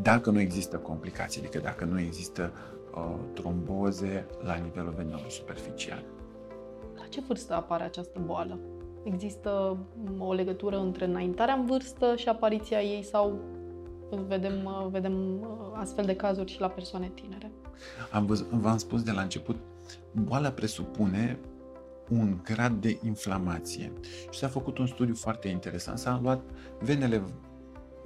dacă 0.01 0.29
nu 0.29 0.39
există 0.39 0.77
complicații, 0.77 1.41
adică 1.41 1.59
dacă 1.59 1.85
nu 1.85 1.99
există 1.99 2.51
uh, 2.95 3.15
tromboze 3.33 4.25
la 4.43 4.55
nivelul 4.55 4.93
venelor 4.97 5.29
superficial. 5.29 6.03
La 6.95 7.05
ce 7.09 7.21
vârstă 7.27 7.53
apare 7.53 7.83
această 7.83 8.19
boală? 8.25 8.59
Există 9.03 9.77
o 10.17 10.33
legătură 10.33 10.77
între 10.77 11.05
înaintarea 11.05 11.53
în 11.53 11.65
vârstă 11.65 12.15
și 12.15 12.29
apariția 12.29 12.81
ei 12.81 13.03
sau 13.03 13.39
vedem, 14.27 14.65
uh, 14.65 14.87
vedem 14.91 15.39
uh, 15.39 15.47
astfel 15.73 16.05
de 16.05 16.15
cazuri 16.15 16.51
și 16.51 16.59
la 16.59 16.69
persoane 16.69 17.11
tinere? 17.13 17.51
Am 18.11 18.25
văzut, 18.25 18.47
v-am 18.49 18.77
spus 18.77 19.03
de 19.03 19.11
la 19.11 19.21
început, 19.21 19.55
boala 20.11 20.49
presupune 20.49 21.39
un 22.09 22.37
grad 22.43 22.81
de 22.81 22.99
inflamație. 23.03 23.91
Și 24.29 24.39
s-a 24.39 24.47
făcut 24.47 24.77
un 24.77 24.87
studiu 24.87 25.15
foarte 25.15 25.47
interesant. 25.47 25.97
S-a 25.97 26.19
luat 26.21 26.41
venele 26.79 27.23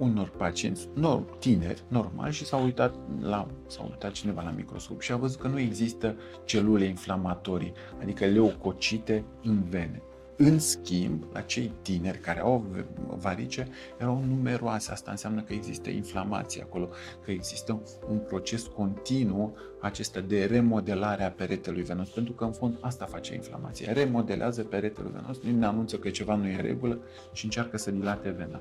unor 0.00 0.28
pacienți 0.28 0.88
nor, 0.94 1.20
tineri, 1.38 1.82
normal, 1.88 2.30
și 2.30 2.44
s-a 2.44 2.56
uitat, 2.56 2.94
la, 3.20 3.46
s-a 3.66 3.82
uitat 3.82 4.12
cineva 4.12 4.42
la 4.42 4.50
microscop 4.50 5.00
și 5.00 5.12
a 5.12 5.16
văzut 5.16 5.40
că 5.40 5.48
nu 5.48 5.58
există 5.58 6.16
celule 6.44 6.84
inflamatorii, 6.84 7.72
adică 8.00 8.24
leucocite 8.24 9.24
în 9.42 9.62
vene. 9.68 10.02
În 10.36 10.58
schimb, 10.58 11.24
la 11.32 11.40
cei 11.40 11.72
tineri 11.82 12.18
care 12.18 12.40
au 12.40 12.66
varice, 13.06 13.68
erau 13.98 14.24
numeroase. 14.28 14.92
Asta 14.92 15.10
înseamnă 15.10 15.42
că 15.42 15.52
există 15.52 15.90
inflamație 15.90 16.62
acolo, 16.62 16.88
că 17.24 17.30
există 17.30 17.82
un 18.08 18.18
proces 18.18 18.66
continuu 18.66 19.56
acesta 19.80 20.20
de 20.20 20.44
remodelare 20.44 21.22
a 21.22 21.30
peretelui 21.30 21.82
venos, 21.82 22.08
pentru 22.08 22.32
că 22.32 22.44
în 22.44 22.52
fond 22.52 22.76
asta 22.80 23.04
face 23.04 23.34
inflamația. 23.34 23.92
Remodelează 23.92 24.62
peretelul 24.62 25.10
venos, 25.10 25.38
ne 25.58 25.66
anunță 25.66 25.96
că 25.96 26.10
ceva 26.10 26.34
nu 26.34 26.46
e 26.46 26.54
în 26.54 26.62
regulă 26.62 26.98
și 27.32 27.44
încearcă 27.44 27.76
să 27.76 27.90
dilate 27.90 28.30
vena. 28.30 28.60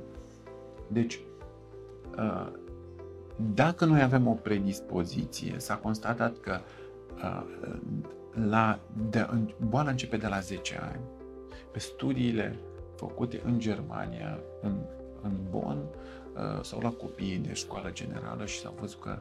Deci, 0.87 1.19
Uh, 1.19 1.28
dacă 3.53 3.85
noi 3.85 4.01
avem 4.01 4.27
o 4.27 4.33
predispoziție, 4.33 5.53
s-a 5.57 5.75
constatat 5.75 6.39
că 6.39 6.59
uh, 7.15 7.43
la, 8.49 8.79
de, 9.09 9.27
boala 9.67 9.89
începe 9.89 10.17
de 10.17 10.27
la 10.27 10.39
10 10.39 10.79
ani. 10.93 11.01
Pe 11.71 11.79
studiile 11.79 12.59
făcute 12.95 13.41
în 13.45 13.59
Germania, 13.59 14.39
în, 14.61 14.75
în 15.21 15.31
Bonn, 15.49 15.77
uh, 15.77 16.63
sau 16.63 16.79
la 16.79 16.89
copiii 16.89 17.37
de 17.37 17.53
școală 17.53 17.89
generală 17.91 18.45
și 18.45 18.59
s-a 18.59 18.73
văzut 18.79 19.01
că 19.01 19.19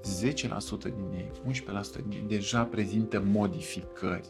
10% 0.00 0.82
din 0.82 1.10
ei, 1.14 1.30
11% 1.48 1.52
din 2.06 2.10
ei 2.12 2.24
deja 2.28 2.62
prezintă 2.62 3.22
modificări, 3.24 4.28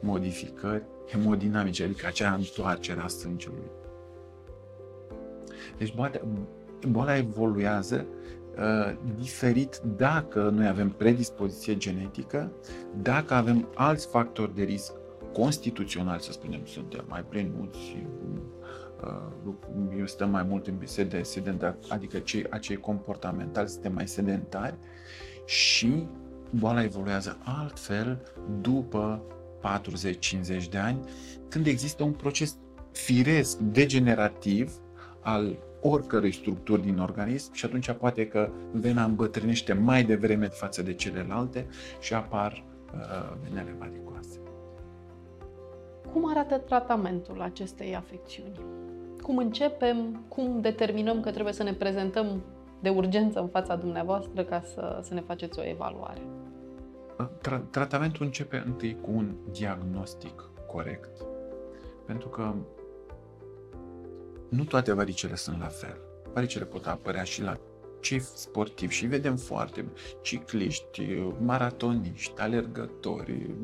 modificări 0.00 0.82
hemodinamice, 1.08 1.84
adică 1.84 2.06
acea 2.06 2.34
întoarcere 2.34 3.00
a 3.00 3.06
sângelui. 3.06 3.70
Deci 5.78 5.94
boala 6.88 7.16
evoluează 7.16 8.06
uh, 8.58 8.96
diferit 9.18 9.80
dacă 9.96 10.50
noi 10.54 10.66
avem 10.68 10.90
predispoziție 10.90 11.76
genetică, 11.76 12.52
dacă 13.02 13.34
avem 13.34 13.68
alți 13.74 14.06
factori 14.06 14.54
de 14.54 14.62
risc 14.62 14.92
constituțional, 15.32 16.18
să 16.18 16.32
spunem, 16.32 16.60
suntem 16.64 17.04
mai 17.08 17.24
plenuți, 17.28 18.06
uh, 19.02 20.04
stăm 20.04 20.30
mai 20.30 20.42
mult 20.42 20.66
în 20.66 20.74
sede 20.84 21.22
sedentar, 21.22 21.76
adică 21.88 22.18
cei, 22.18 22.46
acei 22.50 22.76
comportamentali 22.76 23.68
suntem 23.68 23.92
mai 23.92 24.08
sedentari 24.08 24.74
și 25.44 26.06
boala 26.50 26.82
evoluează 26.82 27.38
altfel 27.44 28.22
după 28.60 29.22
40-50 29.60 30.68
de 30.70 30.78
ani, 30.78 31.00
când 31.48 31.66
există 31.66 32.02
un 32.02 32.12
proces 32.12 32.56
firesc 32.92 33.58
degenerativ 33.58 34.72
al 35.20 35.58
oricărei 35.80 36.32
structuri 36.32 36.82
din 36.82 36.98
organism 36.98 37.52
și 37.52 37.64
atunci 37.64 37.90
poate 37.90 38.28
că 38.28 38.50
vena 38.72 39.04
îmbătrânește 39.04 39.72
mai 39.72 40.04
devreme 40.04 40.46
față 40.46 40.82
de 40.82 40.94
celelalte 40.94 41.66
și 42.00 42.14
apar 42.14 42.64
uh, 42.94 43.36
venele 43.42 43.76
varicoase. 43.78 44.40
Cum 46.12 46.28
arată 46.30 46.58
tratamentul 46.58 47.42
acestei 47.42 47.96
afecțiuni? 47.96 48.60
Cum 49.22 49.36
începem? 49.36 50.24
Cum 50.28 50.60
determinăm 50.60 51.20
că 51.20 51.30
trebuie 51.30 51.54
să 51.54 51.62
ne 51.62 51.72
prezentăm 51.72 52.42
de 52.80 52.88
urgență 52.88 53.40
în 53.40 53.48
fața 53.48 53.76
dumneavoastră 53.76 54.44
ca 54.44 54.60
să, 54.60 55.00
să 55.02 55.14
ne 55.14 55.20
faceți 55.20 55.58
o 55.58 55.62
evaluare? 55.64 56.20
Tra- 57.16 57.70
tratamentul 57.70 58.24
începe 58.24 58.62
întâi 58.66 58.96
cu 59.00 59.10
un 59.14 59.34
diagnostic 59.50 60.50
corect. 60.66 61.10
Pentru 62.06 62.28
că 62.28 62.54
nu 64.48 64.64
toate 64.64 64.92
varicele 64.92 65.34
sunt 65.34 65.60
la 65.60 65.66
fel. 65.66 66.00
Varicele 66.32 66.64
pot 66.64 66.86
apărea 66.86 67.22
și 67.22 67.42
la 67.42 67.58
cei 68.00 68.20
sportivi 68.20 68.94
și 68.94 69.06
vedem 69.06 69.36
foarte 69.36 69.84
cicliști, 70.22 71.18
maratoniști, 71.40 72.40
alergători, 72.40 73.54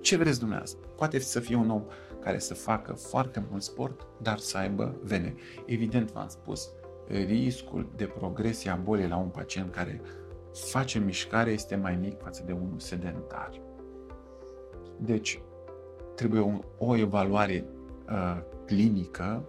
ce 0.00 0.16
vreți 0.16 0.38
dumneavoastră. 0.38 0.80
Poate 0.96 1.18
să 1.18 1.40
fie 1.40 1.56
un 1.56 1.70
om 1.70 1.84
care 2.20 2.38
să 2.38 2.54
facă 2.54 2.92
foarte 2.92 3.44
mult 3.50 3.62
sport, 3.62 4.06
dar 4.22 4.38
să 4.38 4.58
aibă 4.58 4.96
vene. 5.02 5.34
Evident, 5.66 6.10
v-am 6.12 6.28
spus, 6.28 6.70
riscul 7.06 7.92
de 7.96 8.04
progresie 8.04 8.70
a 8.70 8.74
bolii 8.74 9.08
la 9.08 9.16
un 9.16 9.28
pacient 9.28 9.72
care 9.72 10.00
face 10.52 10.98
mișcare 10.98 11.50
este 11.50 11.76
mai 11.76 11.96
mic 11.96 12.20
față 12.22 12.42
de 12.46 12.52
unul 12.52 12.78
sedentar. 12.78 13.50
Deci, 14.96 15.42
trebuie 16.14 16.40
o, 16.40 16.58
o 16.78 16.96
evaluare 16.96 17.64
uh, 18.10 18.42
clinică 18.66 19.48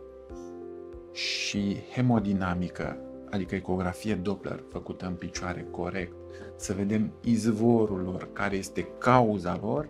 și 1.11 1.77
hemodinamică, 1.93 2.97
adică 3.29 3.55
ecografie 3.55 4.15
Doppler 4.15 4.63
făcută 4.69 5.05
în 5.05 5.13
picioare 5.13 5.67
corect, 5.71 6.13
să 6.55 6.73
vedem 6.73 7.11
izvorul 7.23 8.01
lor, 8.01 8.29
care 8.33 8.55
este 8.55 8.87
cauza 8.97 9.59
lor, 9.61 9.89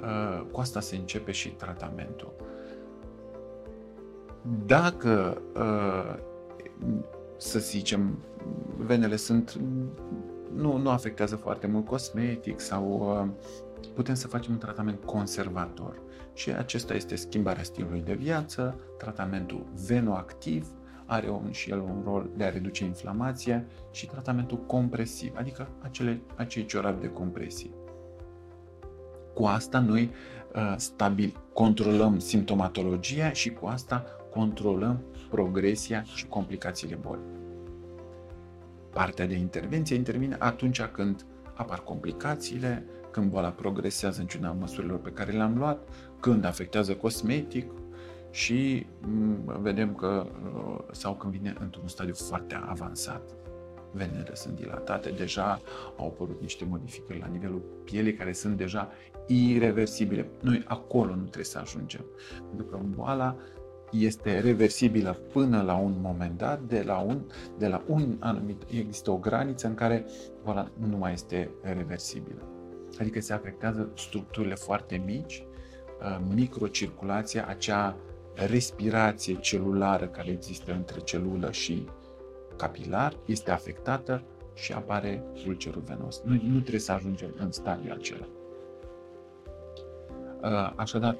uh, 0.00 0.46
cu 0.52 0.60
asta 0.60 0.80
se 0.80 0.96
începe 0.96 1.32
și 1.32 1.48
tratamentul. 1.48 2.32
Dacă, 4.66 5.42
uh, 5.54 6.18
să 7.36 7.58
zicem, 7.58 8.18
venele 8.76 9.16
sunt 9.16 9.60
nu, 10.54 10.76
nu 10.76 10.90
afectează 10.90 11.36
foarte 11.36 11.66
mult 11.66 11.86
cosmetic 11.86 12.60
sau 12.60 13.18
uh, 13.22 13.28
putem 13.86 14.14
să 14.14 14.28
facem 14.28 14.52
un 14.52 14.58
tratament 14.58 15.04
conservator. 15.04 16.02
Și 16.34 16.50
acesta 16.50 16.94
este 16.94 17.16
schimbarea 17.16 17.62
stilului 17.62 18.00
de 18.00 18.14
viață, 18.14 18.80
tratamentul 18.98 19.66
venoactiv, 19.86 20.66
are 21.06 21.30
un, 21.30 21.50
și 21.50 21.70
el 21.70 21.78
un 21.78 22.02
rol 22.04 22.30
de 22.36 22.44
a 22.44 22.50
reduce 22.50 22.84
inflamația 22.84 23.64
și 23.90 24.06
tratamentul 24.06 24.58
compresiv, 24.58 25.32
adică 25.36 25.68
acele, 25.78 26.20
acei 26.36 26.64
ciorapi 26.64 27.00
de 27.00 27.08
compresie. 27.08 27.70
Cu 29.34 29.44
asta 29.44 29.78
noi 29.78 30.10
uh, 30.54 30.74
stabil 30.76 31.36
controlăm 31.52 32.18
simptomatologia 32.18 33.32
și 33.32 33.50
cu 33.50 33.66
asta 33.66 34.04
controlăm 34.30 35.02
progresia 35.30 36.02
și 36.02 36.26
complicațiile 36.26 36.94
bolii. 36.94 37.36
Partea 38.90 39.26
de 39.26 39.34
intervenție 39.34 39.96
intervine 39.96 40.36
atunci 40.38 40.82
când 40.82 41.26
apar 41.54 41.80
complicațiile, 41.80 42.84
când 43.18 43.30
boala 43.30 43.48
progresează 43.48 44.20
în 44.20 44.26
ciuda 44.26 44.56
măsurilor 44.60 44.98
pe 44.98 45.10
care 45.10 45.32
le-am 45.32 45.58
luat, 45.58 45.88
când 46.20 46.44
afectează 46.44 46.94
cosmetic 46.94 47.70
și 48.30 48.86
mm, 49.00 49.60
vedem 49.60 49.94
că 49.94 50.26
uh, 50.54 50.78
sau 50.90 51.14
când 51.14 51.32
vine 51.32 51.54
într-un 51.60 51.88
stadiu 51.88 52.14
foarte 52.14 52.60
avansat. 52.66 53.22
Venele 53.92 54.34
sunt 54.34 54.54
dilatate, 54.54 55.10
deja 55.10 55.60
au 55.96 56.06
apărut 56.06 56.40
niște 56.40 56.64
modificări 56.64 57.18
la 57.18 57.26
nivelul 57.26 57.62
pielii 57.84 58.14
care 58.14 58.32
sunt 58.32 58.56
deja 58.56 58.90
irreversibile. 59.26 60.30
Noi 60.40 60.64
acolo 60.66 61.14
nu 61.14 61.22
trebuie 61.22 61.44
să 61.44 61.58
ajungem. 61.58 62.04
Pentru 62.48 62.66
că 62.66 62.78
boala 62.94 63.36
este 63.90 64.40
reversibilă 64.40 65.18
până 65.32 65.62
la 65.62 65.74
un 65.74 65.94
moment 66.00 66.38
dat, 66.38 66.62
de 66.62 66.82
la 66.86 66.98
un, 66.98 67.20
de 67.58 67.68
la 67.68 67.82
un 67.86 68.16
anumit, 68.18 68.62
există 68.70 69.10
o 69.10 69.16
graniță 69.16 69.66
în 69.66 69.74
care 69.74 70.04
boala 70.44 70.68
nu 70.88 70.96
mai 70.96 71.12
este 71.12 71.50
reversibilă. 71.62 72.57
Adică 73.00 73.20
se 73.20 73.32
afectează 73.32 73.90
structurile 73.96 74.54
foarte 74.54 75.02
mici, 75.04 75.44
uh, 76.00 76.18
microcirculația, 76.34 77.46
acea 77.46 77.96
respirație 78.34 79.34
celulară 79.34 80.06
care 80.06 80.30
există 80.30 80.72
între 80.72 81.00
celulă 81.00 81.50
și 81.50 81.88
capilar, 82.56 83.16
este 83.24 83.50
afectată 83.50 84.22
și 84.54 84.72
apare 84.72 85.22
ulcerul 85.46 85.82
venos. 85.86 86.22
Nu, 86.24 86.32
nu 86.32 86.60
trebuie 86.60 86.80
să 86.80 86.92
ajungem 86.92 87.34
în 87.38 87.52
stadiul 87.52 87.92
acela. 87.92 88.26
Uh, 90.42 90.72
așadar, 90.76 91.16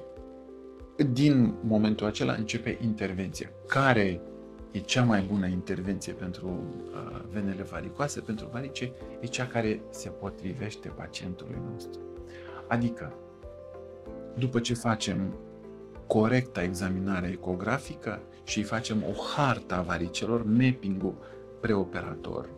din 1.11 1.53
momentul 1.61 2.07
acela 2.07 2.33
începe 2.33 2.77
intervenția. 2.81 3.49
Care 3.67 4.21
e 4.71 4.79
cea 4.79 5.03
mai 5.03 5.21
bună 5.21 5.47
intervenție 5.47 6.13
pentru 6.13 6.47
uh, 6.47 7.21
venele 7.31 7.63
varicoase, 7.63 8.19
pentru 8.19 8.49
varice, 8.51 8.91
e 9.19 9.25
cea 9.25 9.47
care 9.47 9.81
se 9.89 10.09
potrivește 10.09 10.87
pacientului 10.87 11.57
nostru. 11.71 11.99
Adică, 12.67 13.13
după 14.37 14.59
ce 14.59 14.73
facem 14.73 15.33
corecta 16.07 16.63
examinare 16.63 17.27
ecografică 17.27 18.21
și 18.43 18.63
facem 18.63 19.03
o 19.03 19.21
hartă 19.35 19.75
a 19.75 19.81
varicelor, 19.81 20.43
mapping-ul 20.43 21.15
preoperator 21.59 22.49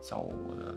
sau 0.00 0.34
uh, 0.48 0.74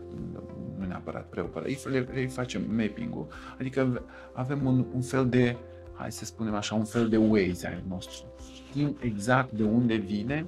nu 0.78 0.86
neapărat 0.86 1.28
preoperator, 1.28 1.70
îi 2.14 2.26
facem 2.26 2.62
mapping-ul, 2.76 3.26
adică 3.58 4.02
avem 4.32 4.66
un, 4.66 4.84
un 4.94 5.00
fel 5.00 5.28
de 5.28 5.56
hai 5.92 6.12
să 6.12 6.24
spunem 6.24 6.54
așa, 6.54 6.74
un 6.74 6.84
fel 6.84 7.08
de 7.08 7.16
Waze 7.16 7.66
al 7.66 7.82
nostru. 7.88 8.26
Știm 8.52 8.96
exact 9.00 9.52
de 9.52 9.62
unde 9.62 9.94
vine, 9.94 10.46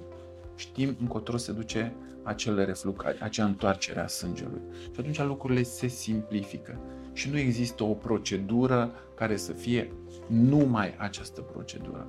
știm 0.55 0.97
încotro 1.01 1.37
se 1.37 1.53
duce 1.53 1.95
acel 2.23 2.65
reflux, 2.65 3.05
acea 3.21 3.45
întoarcere 3.45 4.01
a 4.01 4.07
sângelui. 4.07 4.61
Și 4.83 4.97
atunci 4.99 5.23
lucrurile 5.23 5.63
se 5.63 5.87
simplifică. 5.87 6.79
Și 7.13 7.31
nu 7.31 7.39
există 7.39 7.85
o 7.85 7.93
procedură 7.93 8.91
care 9.15 9.37
să 9.37 9.53
fie 9.53 9.93
numai 10.27 10.95
această 10.99 11.41
procedură. 11.41 12.07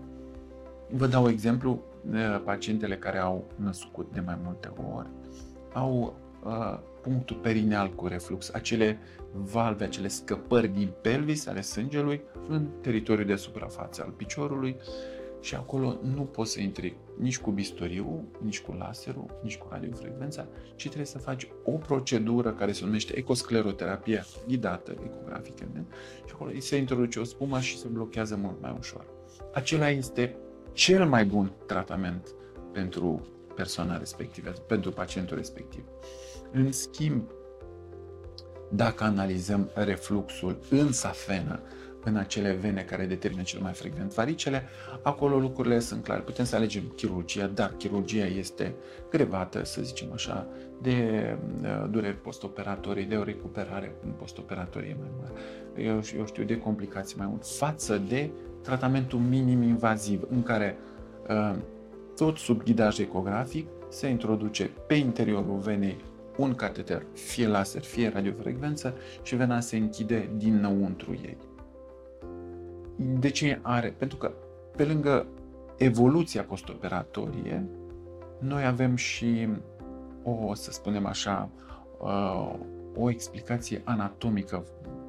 Vă 0.90 1.08
dau 1.08 1.30
exemplu, 1.30 1.84
pacientele 2.44 2.98
care 2.98 3.18
au 3.18 3.46
născut 3.56 4.14
de 4.14 4.20
mai 4.20 4.38
multe 4.44 4.72
ori 4.96 5.08
au 5.74 6.16
uh, 6.44 6.80
punctul 7.02 7.36
perineal 7.36 7.90
cu 7.90 8.08
reflux, 8.08 8.52
acele 8.54 8.98
valve, 9.32 9.84
acele 9.84 10.08
scăpări 10.08 10.68
din 10.68 10.90
pelvis 11.02 11.48
ale 11.48 11.62
sângelui 11.62 12.22
în 12.48 12.68
teritoriul 12.82 13.28
de 13.28 13.36
suprafață 13.36 14.04
al 14.06 14.12
piciorului 14.12 14.76
și 15.42 15.56
acolo 15.56 15.98
nu 16.16 16.22
poți 16.22 16.52
să 16.52 16.62
intri 16.62 16.96
nici 17.18 17.40
cu 17.40 17.52
bisturiu, 17.52 18.32
nici 18.42 18.62
cu 18.62 18.72
laserul, 18.72 19.40
nici 19.42 19.58
cu 19.58 19.68
radiofrecvența, 19.70 20.48
ci 20.76 20.84
trebuie 20.84 21.06
să 21.06 21.18
faci 21.18 21.48
o 21.64 21.72
procedură 21.72 22.52
care 22.52 22.72
se 22.72 22.86
numește 22.86 23.18
ecoscleroterapie 23.18 24.26
ghidată, 24.48 24.96
ecografică, 25.06 25.68
ne? 25.74 25.84
și 26.26 26.34
acolo 26.34 26.52
se 26.60 26.78
introduce 26.78 27.20
o 27.20 27.24
spumă 27.24 27.60
și 27.60 27.78
se 27.78 27.88
blochează 27.88 28.36
mult 28.36 28.62
mai 28.62 28.76
ușor. 28.80 29.06
Acela 29.54 29.90
este 29.90 30.36
cel 30.72 31.06
mai 31.06 31.26
bun 31.26 31.52
tratament 31.66 32.28
pentru 32.72 33.28
persoana 33.56 33.98
respectivă, 33.98 34.50
pentru 34.50 34.92
pacientul 34.92 35.38
respectiv. 35.38 35.84
În 36.52 36.72
schimb, 36.72 37.24
dacă 38.72 39.04
analizăm 39.04 39.70
refluxul 39.74 40.60
în 40.70 40.92
safenă, 40.92 41.60
în 42.04 42.16
acele 42.16 42.52
vene 42.52 42.82
care 42.82 43.06
determină 43.06 43.42
cel 43.44 43.60
mai 43.62 43.74
frecvent 43.74 44.14
varicele, 44.14 44.64
acolo 45.02 45.40
lucrurile 45.40 45.80
sunt 45.80 46.04
clare. 46.04 46.22
Putem 46.22 46.46
să 46.46 46.56
alegem 46.56 46.84
chirurgia, 46.96 47.48
dar 47.48 47.74
chirurgia 47.78 48.26
este 48.26 48.76
grevată, 49.10 49.64
să 49.64 49.82
zicem 49.82 50.08
așa, 50.14 50.48
de 50.82 51.28
uh, 51.62 51.86
dureri 51.90 52.22
postoperatorii, 52.22 53.06
de 53.06 53.16
o 53.16 53.24
recuperare 53.24 53.96
postoperatorie 54.18 54.98
mai 55.00 55.10
mare, 55.20 55.32
eu, 55.88 56.02
eu 56.18 56.26
știu, 56.26 56.44
de 56.44 56.58
complicații 56.58 57.18
mai 57.18 57.28
mult, 57.30 57.46
față 57.46 58.02
de 58.08 58.30
tratamentul 58.62 59.20
minim-invaziv, 59.20 60.28
în 60.30 60.44
care 60.44 60.78
uh, 61.30 61.56
tot 62.16 62.38
sub 62.38 62.64
ghidaj 62.64 63.00
ecografic 63.00 63.68
se 63.90 64.08
introduce 64.08 64.72
pe 64.88 64.94
interiorul 64.94 65.58
venei 65.58 65.98
un 66.38 66.56
cateter, 66.56 67.06
fie 67.14 67.48
laser, 67.48 67.82
fie 67.82 68.10
radiofrecvență 68.14 68.94
și 69.22 69.36
vena 69.36 69.60
se 69.60 69.78
închide 69.78 70.30
dinăuntru 70.38 71.20
ei. 71.24 71.38
De 72.96 73.30
ce 73.30 73.60
are? 73.62 73.96
Pentru 73.98 74.18
că 74.18 74.32
pe 74.76 74.86
lângă 74.86 75.26
evoluția 75.78 76.44
postoperatorie, 76.44 77.66
noi 78.40 78.66
avem 78.66 78.96
și 78.96 79.48
o, 80.24 80.54
să 80.54 80.72
spunem 80.72 81.06
așa, 81.06 81.50
uh, 82.00 82.54
o 82.96 83.10
explicație 83.10 83.82
anatomică 83.84 84.64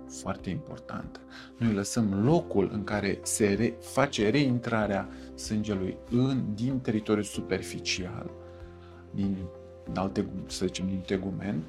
foarte 0.08 0.50
importantă. 0.50 1.20
Noi 1.56 1.72
lăsăm 1.72 2.24
locul 2.24 2.70
în 2.72 2.84
care 2.84 3.18
se 3.22 3.54
re, 3.58 3.74
face 3.80 4.30
reintrarea 4.30 5.08
sângelui 5.34 5.96
în, 6.10 6.44
din 6.54 6.80
teritoriul 6.80 7.24
superficial, 7.24 8.30
din 9.10 9.36
alte, 9.94 10.26
să 10.46 10.66
zicem, 10.66 10.86
din 10.86 11.02
tegument, 11.06 11.64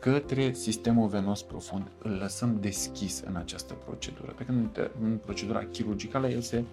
către 0.00 0.52
sistemul 0.52 1.08
venos 1.08 1.42
profund. 1.42 1.86
Îl 1.98 2.10
lăsăm 2.10 2.58
deschis 2.60 3.22
în 3.26 3.36
această 3.36 3.74
procedură. 3.74 4.34
Pe 4.36 4.44
când 4.44 4.90
în 5.00 5.18
procedura 5.24 5.64
chirurgicală 5.64 6.28
el 6.28 6.40
se 6.40 6.64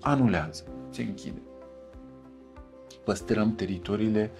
anulează, 0.00 0.64
se 0.90 1.02
închide. 1.02 1.42
Păstrăm 3.04 3.54
teritoriile 3.54 4.30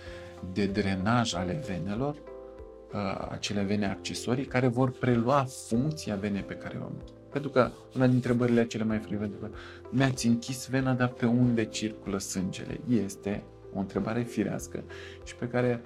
de 0.52 0.66
drenaj 0.66 1.34
ale 1.34 1.62
venelor, 1.66 2.14
uh, 2.14 3.26
acele 3.30 3.62
vene 3.62 3.86
accesorii, 3.86 4.44
care 4.44 4.66
vor 4.66 4.90
prelua 4.90 5.44
funcția 5.44 6.16
venei 6.16 6.42
pe 6.42 6.54
care 6.54 6.78
o 6.80 6.84
am. 6.84 6.92
Pentru 7.30 7.50
că 7.50 7.60
una 7.94 8.06
dintre 8.06 8.30
întrebările 8.30 8.66
cele 8.66 8.84
mai 8.84 8.98
frecvente, 8.98 9.50
mi-ați 9.90 10.26
închis 10.26 10.68
vena, 10.68 10.92
dar 10.92 11.08
pe 11.08 11.26
unde 11.26 11.64
circulă 11.64 12.18
sângele? 12.18 12.80
Este 12.88 13.42
o 13.74 13.78
întrebare 13.78 14.22
firească 14.22 14.82
și 15.24 15.34
pe 15.36 15.48
care 15.48 15.82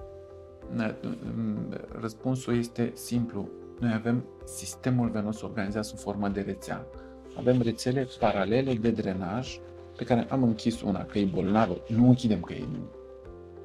Răspunsul 2.00 2.57
este 2.57 2.92
simplu. 2.94 3.48
Noi 3.81 3.92
avem 3.94 4.24
sistemul 4.44 5.11
venos 5.11 5.42
organizat 5.42 5.85
sub 5.85 5.98
formă 5.98 6.28
de 6.28 6.40
rețea. 6.40 6.87
Avem 7.37 7.62
rețele 7.62 8.09
paralele 8.18 8.74
de 8.74 8.90
drenaj 8.90 9.59
pe 9.96 10.04
care 10.04 10.26
am 10.31 10.42
închis 10.42 10.83
una, 10.83 11.04
că 11.04 11.18
e 11.18 11.24
bolnavă. 11.24 11.76
Nu 11.88 12.09
închidem 12.09 12.40
că 12.40 12.52
e 12.52 12.64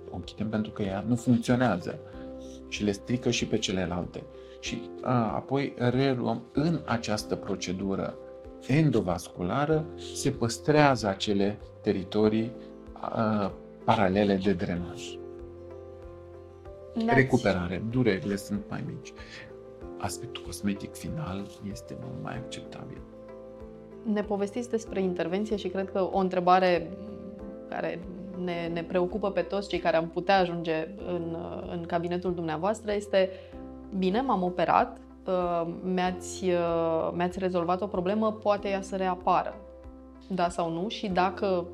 o 0.10 0.16
închidem 0.16 0.50
pentru 0.50 0.72
că 0.72 0.82
ea 0.82 1.04
nu 1.08 1.16
funcționează 1.16 2.00
și 2.68 2.84
le 2.84 2.92
strică 2.92 3.30
și 3.30 3.48
pe 3.48 3.58
celelalte. 3.58 4.24
Și 4.60 4.82
a, 5.02 5.34
apoi 5.34 5.74
reluăm 5.78 6.42
în 6.54 6.82
această 6.86 7.36
procedură 7.36 8.18
endovasculară, 8.68 9.86
se 10.14 10.32
păstrează 10.32 11.08
acele 11.08 11.60
teritorii 11.82 12.52
a, 12.94 13.52
paralele 13.84 14.40
de 14.44 14.54
drenaj. 14.54 15.04
Recuperare, 16.94 17.84
durerile 17.92 18.36
sunt 18.36 18.64
mai 18.70 18.84
mici. 18.88 19.14
Aspectul 19.98 20.44
cosmetic 20.46 20.96
final 20.96 21.48
este 21.72 21.98
mult 22.02 22.24
mai 22.24 22.36
acceptabil. 22.36 23.02
Ne 24.04 24.24
povestiți 24.24 24.70
despre 24.70 25.02
intervenție 25.02 25.56
și 25.56 25.68
cred 25.68 25.92
că 25.92 26.10
o 26.12 26.18
întrebare 26.18 26.92
care 27.70 28.00
ne, 28.44 28.70
ne 28.74 28.84
preocupă 28.84 29.32
pe 29.32 29.42
toți 29.42 29.70
cei 29.70 29.80
care 29.80 29.98
am 29.98 30.08
putea 30.08 30.38
ajunge 30.38 30.88
în, 31.08 31.38
în 31.72 31.84
cabinetul 31.88 32.34
dumneavoastră 32.34 32.94
este 32.94 33.30
bine, 33.98 34.22
m-am 34.22 34.44
operat, 34.44 34.98
uh, 35.28 35.74
mi-ați, 35.84 36.46
uh, 36.46 37.12
mi-ați 37.14 37.40
rezolvat 37.40 37.82
o 37.82 37.88
problemă, 37.88 38.32
poate 38.32 38.70
ea 38.70 38.82
să 38.82 38.96
reapară. 38.96 39.56
Da 40.28 40.50
sau 40.50 40.72
nu? 40.72 40.90
Și 40.90 41.08
dacă 41.08 41.66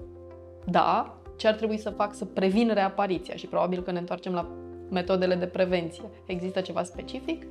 da, 0.65 1.17
ce 1.35 1.47
ar 1.47 1.53
trebui 1.53 1.77
să 1.77 1.89
fac 1.89 2.13
să 2.13 2.25
previn 2.25 2.73
reapariția? 2.73 3.35
Și 3.35 3.47
probabil 3.47 3.81
că 3.81 3.91
ne 3.91 3.99
întoarcem 3.99 4.33
la 4.33 4.47
metodele 4.89 5.35
de 5.35 5.45
prevenție. 5.45 6.03
Există 6.25 6.61
ceva 6.61 6.83
specific? 6.83 7.45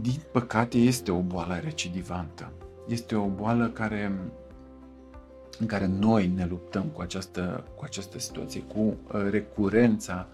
Din 0.00 0.20
păcate 0.32 0.78
este 0.78 1.10
o 1.10 1.20
boală 1.20 1.60
recidivantă. 1.62 2.52
Este 2.88 3.14
o 3.14 3.26
boală 3.26 3.68
care 3.68 4.12
în 5.58 5.66
care 5.66 5.86
noi 5.86 6.26
ne 6.26 6.46
luptăm 6.46 6.82
cu 6.82 7.00
această, 7.00 7.64
cu 7.74 7.84
această 7.84 8.18
situație, 8.18 8.60
cu 8.60 8.78
uh, 8.78 8.96
recurența 9.30 10.28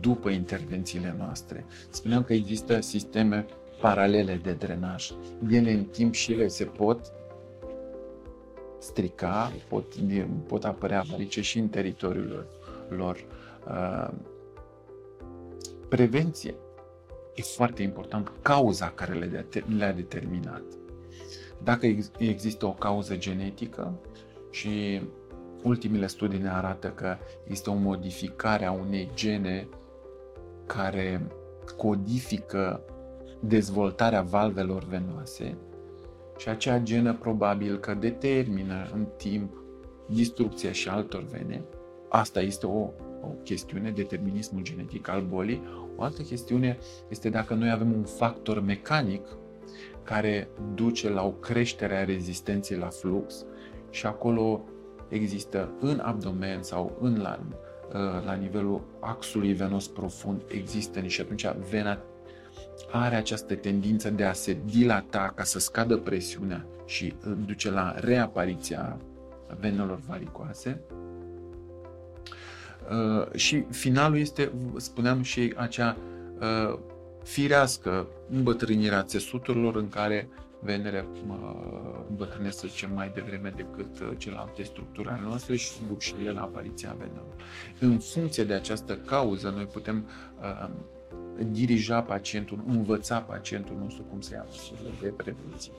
după 0.00 0.28
intervențiile 0.28 1.14
noastre. 1.18 1.64
Spuneam 1.90 2.22
că 2.22 2.32
există 2.32 2.80
sisteme 2.80 3.46
paralele 3.80 4.40
de 4.42 4.52
drenaj. 4.52 5.10
Ele 5.50 5.72
în 5.72 5.84
timp 5.84 6.14
și 6.14 6.32
ele 6.32 6.48
se 6.48 6.64
pot 6.64 7.12
strica, 8.78 9.52
pot, 9.68 9.94
pot 10.46 10.64
apărea 10.64 11.04
varice 11.10 11.40
și 11.40 11.58
în 11.58 11.68
teritoriul 11.68 12.46
lor. 12.88 13.24
Uh, 13.68 14.08
prevenție 15.88 16.54
e 17.34 17.42
foarte 17.42 17.82
important, 17.82 18.32
cauza 18.42 18.90
care 18.90 19.44
le-a 19.76 19.92
determinat. 19.92 20.62
Dacă 21.62 21.86
există 22.18 22.66
o 22.66 22.72
cauză 22.72 23.16
genetică, 23.16 24.00
și 24.56 25.00
ultimele 25.62 26.06
studii 26.06 26.38
ne 26.38 26.48
arată 26.48 26.88
că 26.88 27.16
este 27.46 27.70
o 27.70 27.74
modificare 27.74 28.64
a 28.64 28.72
unei 28.72 29.10
gene 29.14 29.68
care 30.66 31.26
codifică 31.76 32.80
dezvoltarea 33.40 34.22
valvelor 34.22 34.84
venoase 34.84 35.56
și 36.38 36.48
acea 36.48 36.78
genă 36.78 37.14
probabil 37.14 37.78
că 37.78 37.94
determină 37.94 38.90
în 38.94 39.06
timp 39.16 39.62
distrucția 40.06 40.72
și 40.72 40.88
altor 40.88 41.22
vene. 41.22 41.62
Asta 42.08 42.40
este 42.40 42.66
o, 42.66 42.90
o 43.22 43.28
chestiune, 43.42 43.90
determinismul 43.90 44.62
genetic 44.62 45.08
al 45.08 45.22
bolii. 45.22 45.62
O 45.96 46.02
altă 46.02 46.22
chestiune 46.22 46.78
este 47.08 47.28
dacă 47.28 47.54
noi 47.54 47.70
avem 47.70 47.92
un 47.92 48.04
factor 48.04 48.60
mecanic 48.60 49.26
care 50.02 50.48
duce 50.74 51.10
la 51.10 51.24
o 51.24 51.30
creștere 51.30 51.96
a 51.96 52.04
rezistenței 52.04 52.76
la 52.76 52.88
flux 52.88 53.44
și 53.90 54.06
acolo 54.06 54.64
există 55.08 55.72
în 55.80 55.98
abdomen 55.98 56.62
sau 56.62 56.98
în 57.00 57.20
la, 57.20 57.38
uh, 57.40 58.24
la 58.24 58.32
nivelul 58.32 58.82
axului 59.00 59.52
venos 59.52 59.88
profund 59.88 60.42
există 60.48 61.00
și 61.00 61.20
atunci 61.20 61.46
vena 61.70 61.98
are 62.90 63.14
această 63.14 63.54
tendință 63.54 64.10
de 64.10 64.24
a 64.24 64.32
se 64.32 64.56
dilata 64.64 65.32
ca 65.34 65.42
să 65.42 65.58
scadă 65.58 65.96
presiunea 65.96 66.66
și 66.84 67.14
duce 67.46 67.70
la 67.70 67.94
reapariția 67.96 69.00
venelor 69.60 70.00
varicoase. 70.06 70.80
Uh, 72.90 73.32
și 73.34 73.64
finalul 73.70 74.18
este, 74.18 74.52
spuneam 74.76 75.22
și 75.22 75.52
acea 75.56 75.96
uh, 76.40 76.78
firească 77.22 78.06
îmbătrânirea 78.30 79.02
țesuturilor 79.02 79.76
în 79.76 79.88
care 79.88 80.28
venere 80.60 81.06
îmbătrânesc, 82.08 82.58
să 82.58 82.66
zicem, 82.68 82.90
mai 82.94 83.10
devreme 83.14 83.52
decât 83.56 84.00
uh, 84.00 84.10
celelalte 84.16 84.62
structuri 84.62 85.08
ale 85.08 85.20
noastre 85.24 85.56
și 85.56 85.72
duc 85.88 86.00
și 86.00 86.14
ele 86.20 86.30
la 86.30 86.40
apariția 86.40 86.96
venelor. 86.98 87.34
În 87.80 87.98
funcție 87.98 88.44
de 88.44 88.52
această 88.54 88.96
cauză, 88.96 89.52
noi 89.56 89.64
putem 89.64 90.08
uh, 90.40 90.68
dirija 91.50 92.02
pacientul, 92.02 92.64
învăța 92.66 93.20
pacientul 93.20 93.76
nostru 93.82 94.02
cum 94.02 94.20
să 94.20 94.34
ia 94.34 94.44
măsurile 94.48 94.90
de 95.00 95.08
prevenție. 95.08 95.72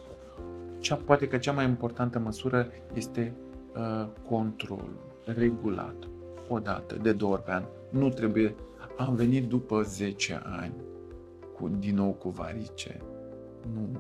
Cea, 0.80 0.96
poate 0.96 1.28
că 1.28 1.38
cea 1.38 1.52
mai 1.52 1.65
importantă 1.65 2.20
măsură 2.20 2.67
este 2.93 3.34
uh, 3.76 4.08
controlul 4.30 4.98
regulat, 5.26 5.96
o 6.47 6.60
dată, 6.60 6.95
de 7.01 7.12
două 7.12 7.33
ori 7.33 7.43
pe 7.43 7.51
an. 7.51 7.63
Nu 7.89 8.10
trebuie, 8.10 8.55
am 8.97 9.15
venit 9.15 9.47
după 9.47 9.81
10 9.81 10.41
ani, 10.43 10.73
cu, 11.55 11.67
din 11.79 11.95
nou 11.95 12.12
cu 12.12 12.29
varice. 12.29 13.01
Nu, 13.73 13.99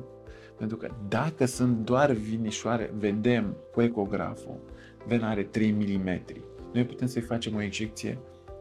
pentru 0.57 0.77
că 0.77 0.89
dacă 1.07 1.45
sunt 1.45 1.77
doar 1.77 2.11
vinișoare, 2.11 2.93
vedem 2.97 3.55
cu 3.73 3.81
ecograful, 3.81 4.59
vena 5.07 5.29
are 5.29 5.43
3 5.43 5.71
mm. 5.71 6.21
Noi 6.73 6.85
putem 6.85 7.07
să-i 7.07 7.21
facem 7.21 7.55
o 7.55 7.61
injecție 7.61 8.17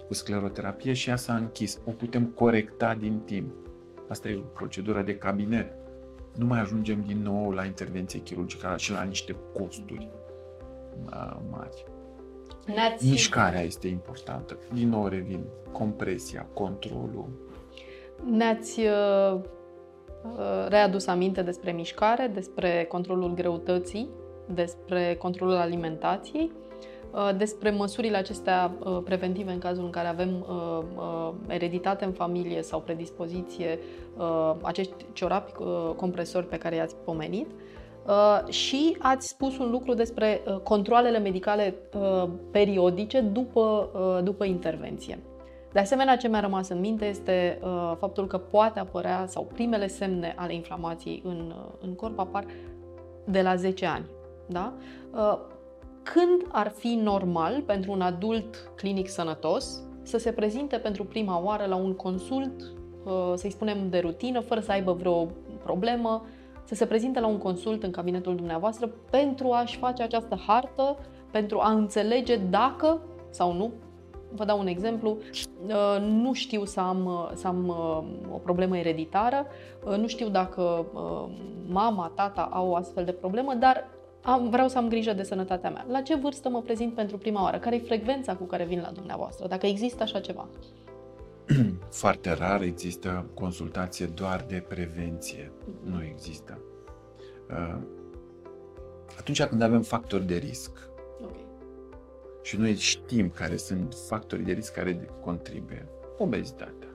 cu 0.06 0.14
scleroterapie 0.14 0.92
și 0.92 1.08
ea 1.08 1.16
s-a 1.16 1.34
închis. 1.36 1.78
O 1.86 1.90
putem 1.90 2.24
corecta 2.24 2.94
din 2.94 3.18
timp. 3.24 3.52
Asta 4.08 4.28
e 4.28 4.36
o 4.36 4.40
procedură 4.40 5.02
de 5.02 5.16
cabinet. 5.16 5.72
Nu 6.36 6.46
mai 6.46 6.60
ajungem 6.60 7.04
din 7.06 7.22
nou 7.22 7.50
la 7.50 7.64
intervenție 7.64 8.20
chirurgicală 8.20 8.76
și 8.76 8.90
la 8.90 9.02
niște 9.02 9.36
costuri 9.54 10.08
mari. 11.50 11.84
Nați... 12.74 13.08
Mișcarea 13.10 13.60
este 13.60 13.88
importantă. 13.88 14.58
Din 14.72 14.88
nou 14.88 15.06
revin. 15.06 15.44
Compresia, 15.72 16.46
controlul. 16.52 17.28
Ne-ați 18.24 18.80
uh, 18.80 19.40
Uh, 20.34 20.66
readus 20.68 21.06
aminte 21.06 21.42
despre 21.42 21.72
mișcare, 21.72 22.30
despre 22.34 22.86
controlul 22.88 23.34
greutății, 23.34 24.08
despre 24.46 25.16
controlul 25.18 25.54
alimentației, 25.54 26.52
uh, 27.10 27.30
despre 27.36 27.70
măsurile 27.70 28.16
acestea 28.16 28.72
uh, 28.78 28.98
preventive 29.04 29.52
în 29.52 29.58
cazul 29.58 29.84
în 29.84 29.90
care 29.90 30.08
avem 30.08 30.46
ereditate 31.48 32.04
în 32.04 32.12
familie 32.12 32.62
sau 32.62 32.80
predispoziție, 32.80 33.78
acești 34.62 34.92
ciorapi 35.12 35.52
compresori 35.96 36.46
pe 36.46 36.58
care 36.58 36.74
i-ați 36.74 36.96
pomenit. 37.04 37.50
Și 38.48 38.96
ați 38.98 39.28
spus 39.28 39.58
un 39.58 39.70
lucru 39.70 39.94
despre 39.94 40.42
controlele 40.62 41.18
medicale 41.18 41.74
periodice 42.50 43.20
după, 43.20 43.90
după 44.24 44.44
intervenție. 44.44 45.18
De 45.76 45.82
asemenea, 45.82 46.16
ce 46.16 46.28
mi-a 46.28 46.40
rămas 46.40 46.68
în 46.68 46.80
minte 46.80 47.04
este 47.04 47.58
uh, 47.62 47.92
faptul 47.98 48.26
că 48.26 48.38
poate 48.38 48.78
apărea, 48.78 49.24
sau 49.28 49.48
primele 49.52 49.86
semne 49.86 50.34
ale 50.36 50.54
inflamației 50.54 51.22
în, 51.24 51.54
uh, 51.56 51.72
în 51.80 51.94
corp 51.94 52.18
apar 52.18 52.46
de 53.24 53.42
la 53.42 53.56
10 53.56 53.86
ani. 53.86 54.04
Da? 54.46 54.72
Uh, 55.12 55.38
când 56.02 56.46
ar 56.52 56.68
fi 56.68 56.94
normal 57.02 57.62
pentru 57.62 57.92
un 57.92 58.00
adult 58.00 58.70
clinic 58.76 59.08
sănătos 59.08 59.82
să 60.02 60.18
se 60.18 60.32
prezinte 60.32 60.76
pentru 60.76 61.04
prima 61.04 61.42
oară 61.42 61.64
la 61.64 61.76
un 61.76 61.94
consult, 61.94 62.62
uh, 63.04 63.32
să-i 63.34 63.50
spunem 63.50 63.88
de 63.88 63.98
rutină, 63.98 64.40
fără 64.40 64.60
să 64.60 64.72
aibă 64.72 64.92
vreo 64.92 65.28
problemă, 65.62 66.24
să 66.66 66.74
se 66.74 66.86
prezinte 66.86 67.20
la 67.20 67.26
un 67.26 67.38
consult 67.38 67.82
în 67.82 67.90
cabinetul 67.90 68.36
dumneavoastră 68.36 68.90
pentru 69.10 69.50
a-și 69.50 69.78
face 69.78 70.02
această 70.02 70.38
hartă, 70.46 70.98
pentru 71.30 71.58
a 71.60 71.70
înțelege 71.70 72.36
dacă 72.36 73.00
sau 73.30 73.52
nu 73.52 73.72
Vă 74.30 74.44
dau 74.44 74.58
un 74.58 74.66
exemplu. 74.66 75.18
Uh, 75.66 76.00
nu 76.00 76.32
știu 76.32 76.64
să 76.64 76.80
am, 76.80 77.04
uh, 77.04 77.30
să 77.34 77.46
am 77.46 77.68
uh, 77.68 78.34
o 78.34 78.36
problemă 78.36 78.78
ereditară, 78.78 79.46
nu 79.98 80.06
știu 80.06 80.28
dacă 80.28 80.86
mama, 81.68 82.12
tata 82.14 82.48
au 82.52 82.68
o 82.68 82.74
astfel 82.74 83.04
de 83.04 83.12
problemă, 83.12 83.54
dar 83.54 83.88
am, 84.22 84.48
vreau 84.48 84.68
să 84.68 84.78
am 84.78 84.88
grijă 84.88 85.12
de 85.12 85.22
sănătatea 85.22 85.70
mea. 85.70 85.86
La 85.88 86.00
ce 86.00 86.14
vârstă 86.16 86.48
mă 86.48 86.60
prezint 86.60 86.94
pentru 86.94 87.18
prima 87.18 87.42
oară? 87.42 87.58
Care 87.58 87.76
e 87.76 87.78
frecvența 87.78 88.34
cu 88.34 88.44
care 88.44 88.64
vin 88.64 88.80
la 88.80 88.90
dumneavoastră? 88.90 89.46
Dacă 89.46 89.66
există 89.66 90.02
așa 90.02 90.20
ceva? 90.20 90.48
Foarte 91.90 92.32
rar 92.32 92.62
există 92.62 93.30
consultație 93.34 94.06
doar 94.06 94.44
de 94.48 94.64
prevenție. 94.68 95.52
Nu 95.82 96.02
există. 96.02 96.58
Atunci 99.18 99.42
când 99.42 99.62
avem 99.62 99.82
factori 99.82 100.26
de 100.26 100.36
risc, 100.36 100.86
și 102.46 102.56
noi 102.56 102.74
știm 102.74 103.30
care 103.30 103.56
sunt 103.56 103.94
factorii 104.08 104.44
de 104.44 104.52
risc 104.52 104.72
care 104.72 105.08
contribuie. 105.20 105.88
Obezitatea, 106.18 106.88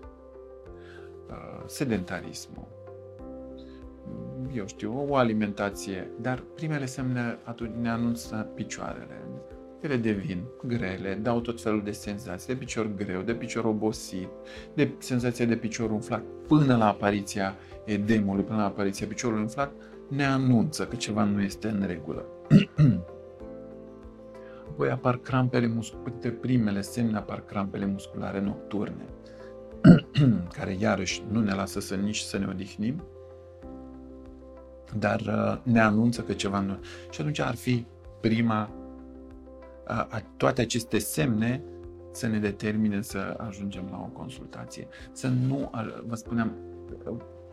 uh, 1.30 1.64
sedentarismul, 1.66 2.68
eu 4.54 4.68
știu, 4.68 5.06
o 5.10 5.16
alimentație, 5.16 6.12
dar 6.22 6.44
primele 6.56 6.86
semne 6.86 7.38
atunci 7.44 7.76
ne 7.76 7.90
anunță 7.90 8.52
picioarele. 8.56 9.22
Ele 9.82 9.98
devin 9.98 10.44
grele, 10.68 11.20
dau 11.22 11.40
tot 11.40 11.62
felul 11.62 11.84
de 11.84 11.92
senzații, 11.92 12.54
de 12.54 12.60
picior 12.60 12.90
greu, 12.96 13.22
de 13.22 13.34
picior 13.34 13.66
obosit, 13.66 14.30
de 14.74 14.92
senzația 14.98 15.46
de 15.46 15.56
picior 15.56 15.92
umflat, 15.92 16.24
până 16.48 16.78
la 16.78 16.88
apariția 16.88 17.56
edemului, 17.86 18.44
până 18.44 18.58
la 18.58 18.66
apariția 18.66 19.08
piciorului 19.08 19.42
umflat, 19.42 19.72
ne 20.08 20.26
anunță 20.26 20.86
că 20.86 20.96
ceva 20.96 21.24
nu 21.24 21.42
este 21.42 21.68
în 21.68 21.84
regulă. 21.88 22.26
Apoi 24.70 24.90
apar 24.90 25.18
crampele 25.18 25.68
musculare, 25.68 26.30
primele 26.30 26.82
semne 26.82 27.18
apar 27.18 27.44
crampele 27.46 27.86
musculare 27.86 28.42
nocturne, 28.42 29.06
care 30.58 30.76
iarăși 30.80 31.24
nu 31.32 31.40
ne 31.40 31.54
lasă 31.54 31.80
să 31.80 31.96
nici 31.96 32.20
să 32.20 32.38
ne 32.38 32.48
odihnim, 32.50 33.04
dar 34.98 35.20
uh, 35.20 35.74
ne 35.74 35.80
anunță 35.80 36.22
că 36.22 36.34
ceva 36.34 36.60
nu... 36.60 36.80
Și 37.10 37.22
atunci 37.22 37.40
ar 37.40 37.56
fi 37.56 37.86
prima, 38.22 38.70
a, 39.92 40.22
toate 40.38 40.62
aceste 40.62 40.98
semne 40.98 41.64
să 42.12 42.28
ne 42.28 42.38
determine 42.38 43.02
să 43.02 43.36
ajungem 43.38 43.88
la 43.92 43.98
o 43.98 44.18
consultație. 44.18 44.88
Să 45.12 45.28
nu, 45.28 45.72
vă 46.08 46.16
spuneam, 46.16 46.54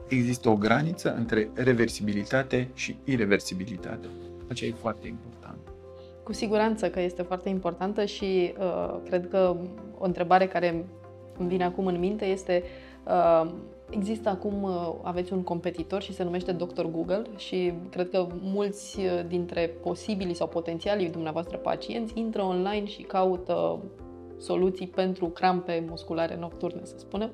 există 0.09 0.49
o 0.49 0.57
graniță 0.57 1.15
între 1.15 1.51
reversibilitate 1.55 2.69
și 2.75 2.97
irreversibilitate. 3.05 4.09
Aceea 4.49 4.71
e 4.71 4.75
foarte 4.75 5.07
important. 5.07 5.59
Cu 6.23 6.33
siguranță 6.33 6.91
că 6.91 7.01
este 7.01 7.23
foarte 7.23 7.49
importantă 7.49 8.05
și 8.05 8.55
uh, 8.59 8.97
cred 9.05 9.29
că 9.29 9.57
o 9.99 10.05
întrebare 10.05 10.47
care 10.47 10.85
îmi 11.39 11.49
vine 11.49 11.65
acum 11.65 11.87
în 11.87 11.99
minte 11.99 12.25
este 12.25 12.63
uh, 13.07 13.51
Există 13.91 14.29
acum, 14.29 14.63
uh, 14.63 14.95
aveți 15.03 15.33
un 15.33 15.43
competitor 15.43 16.03
și 16.03 16.15
se 16.15 16.25
numește 16.25 16.53
Dr. 16.53 16.85
Google 16.85 17.23
și 17.37 17.73
cred 17.91 18.11
că 18.11 18.27
mulți 18.43 18.99
uh, 18.99 19.25
dintre 19.27 19.67
posibilii 19.83 20.35
sau 20.35 20.49
potențialii 20.49 21.09
dumneavoastră 21.09 21.57
pacienți 21.57 22.19
intră 22.19 22.43
online 22.43 22.87
și 22.87 23.03
caută 23.03 23.79
soluții 24.39 24.87
pentru 24.87 25.27
crampe 25.27 25.85
musculare 25.89 26.37
nocturne, 26.37 26.81
să 26.85 26.95
spunem, 26.99 27.31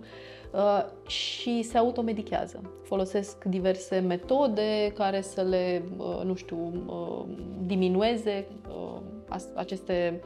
uh, 0.53 0.85
și 1.07 1.63
se 1.63 1.79
automedichează. 1.79 2.61
Folosesc 2.83 3.45
diverse 3.45 3.99
metode 3.99 4.93
care 4.95 5.21
să 5.21 5.43
le, 5.43 5.85
nu 6.25 6.35
știu, 6.35 6.73
diminueze 7.67 8.47
aceste, 9.55 10.21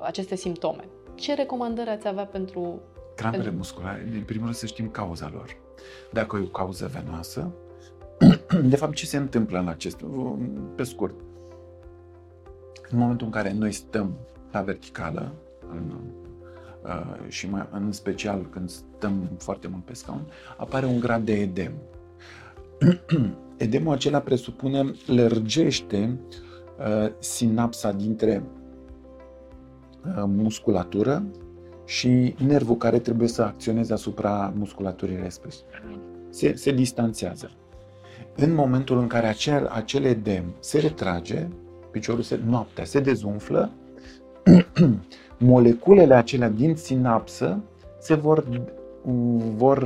aceste 0.00 0.34
simptome. 0.34 0.84
Ce 1.14 1.34
recomandări 1.34 1.90
ați 1.90 2.08
avea 2.08 2.24
pentru 2.24 2.80
Crampele 3.16 3.42
pentru... 3.42 3.58
musculare, 3.58 4.08
în 4.14 4.22
primul 4.22 4.44
rând 4.44 4.56
să 4.56 4.66
știm 4.66 4.88
cauza 4.88 5.30
lor. 5.32 5.56
Dacă 6.12 6.36
e 6.36 6.44
o 6.44 6.48
cauză 6.48 6.90
venoasă, 6.92 7.52
de 8.64 8.76
fapt 8.76 8.94
ce 8.94 9.06
se 9.06 9.16
întâmplă 9.16 9.58
în 9.58 9.68
acest, 9.68 10.04
pe 10.74 10.82
scurt, 10.82 11.14
în 12.90 12.98
momentul 12.98 13.26
în 13.26 13.32
care 13.32 13.52
noi 13.52 13.72
stăm 13.72 14.16
la 14.52 14.60
verticală, 14.60 15.32
în, 15.70 15.92
uh, 16.82 17.28
și 17.28 17.48
mai, 17.48 17.68
în 17.70 17.92
special 17.92 18.46
când 18.50 18.70
stăm 18.70 19.30
foarte 19.38 19.68
mult 19.68 19.84
pe 19.84 19.94
scaun, 19.94 20.26
apare 20.56 20.86
un 20.86 21.00
grad 21.00 21.24
de 21.24 21.32
edem. 21.32 21.72
Edemul 23.56 23.92
acela 23.92 24.20
presupune, 24.20 24.92
lărgește 25.06 26.18
uh, 26.78 27.12
sinapsa 27.18 27.92
dintre 27.92 28.42
uh, 30.04 30.24
musculatură 30.26 31.24
și 31.90 32.34
nervul 32.46 32.76
care 32.76 32.98
trebuie 32.98 33.28
să 33.28 33.42
acționeze 33.42 33.92
asupra 33.92 34.52
musculaturii 34.56 35.16
respective. 35.22 35.80
Se, 36.28 36.54
se 36.54 36.72
distanțează. 36.72 37.50
În 38.36 38.54
momentul 38.54 38.98
în 38.98 39.06
care 39.06 39.26
acel, 39.26 39.66
acel 39.66 40.04
edem 40.04 40.44
se 40.60 40.78
retrage, 40.78 41.46
piciorul 41.90 42.22
se, 42.22 42.40
noaptea 42.46 42.84
se 42.84 43.00
dezumflă, 43.00 43.70
moleculele 45.38 46.14
acelea 46.14 46.48
din 46.48 46.76
sinapsă 46.76 47.60
se 47.98 48.14
vor, 48.14 48.44
vor 49.56 49.82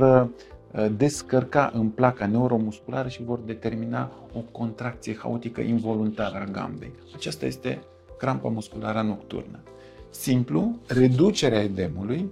uh, 0.71 0.87
descărca 0.97 1.71
în 1.73 1.89
placa 1.89 2.25
neuromusculară 2.25 3.07
și 3.07 3.23
vor 3.23 3.39
determina 3.39 4.11
o 4.35 4.39
contracție 4.51 5.17
haotică 5.17 5.61
involuntară 5.61 6.37
a 6.47 6.51
gambei. 6.51 6.93
Aceasta 7.15 7.45
este 7.45 7.79
crampa 8.17 8.49
musculară 8.49 9.01
nocturnă 9.01 9.59
simplu, 10.09 10.79
reducerea 10.87 11.61
edemului, 11.61 12.29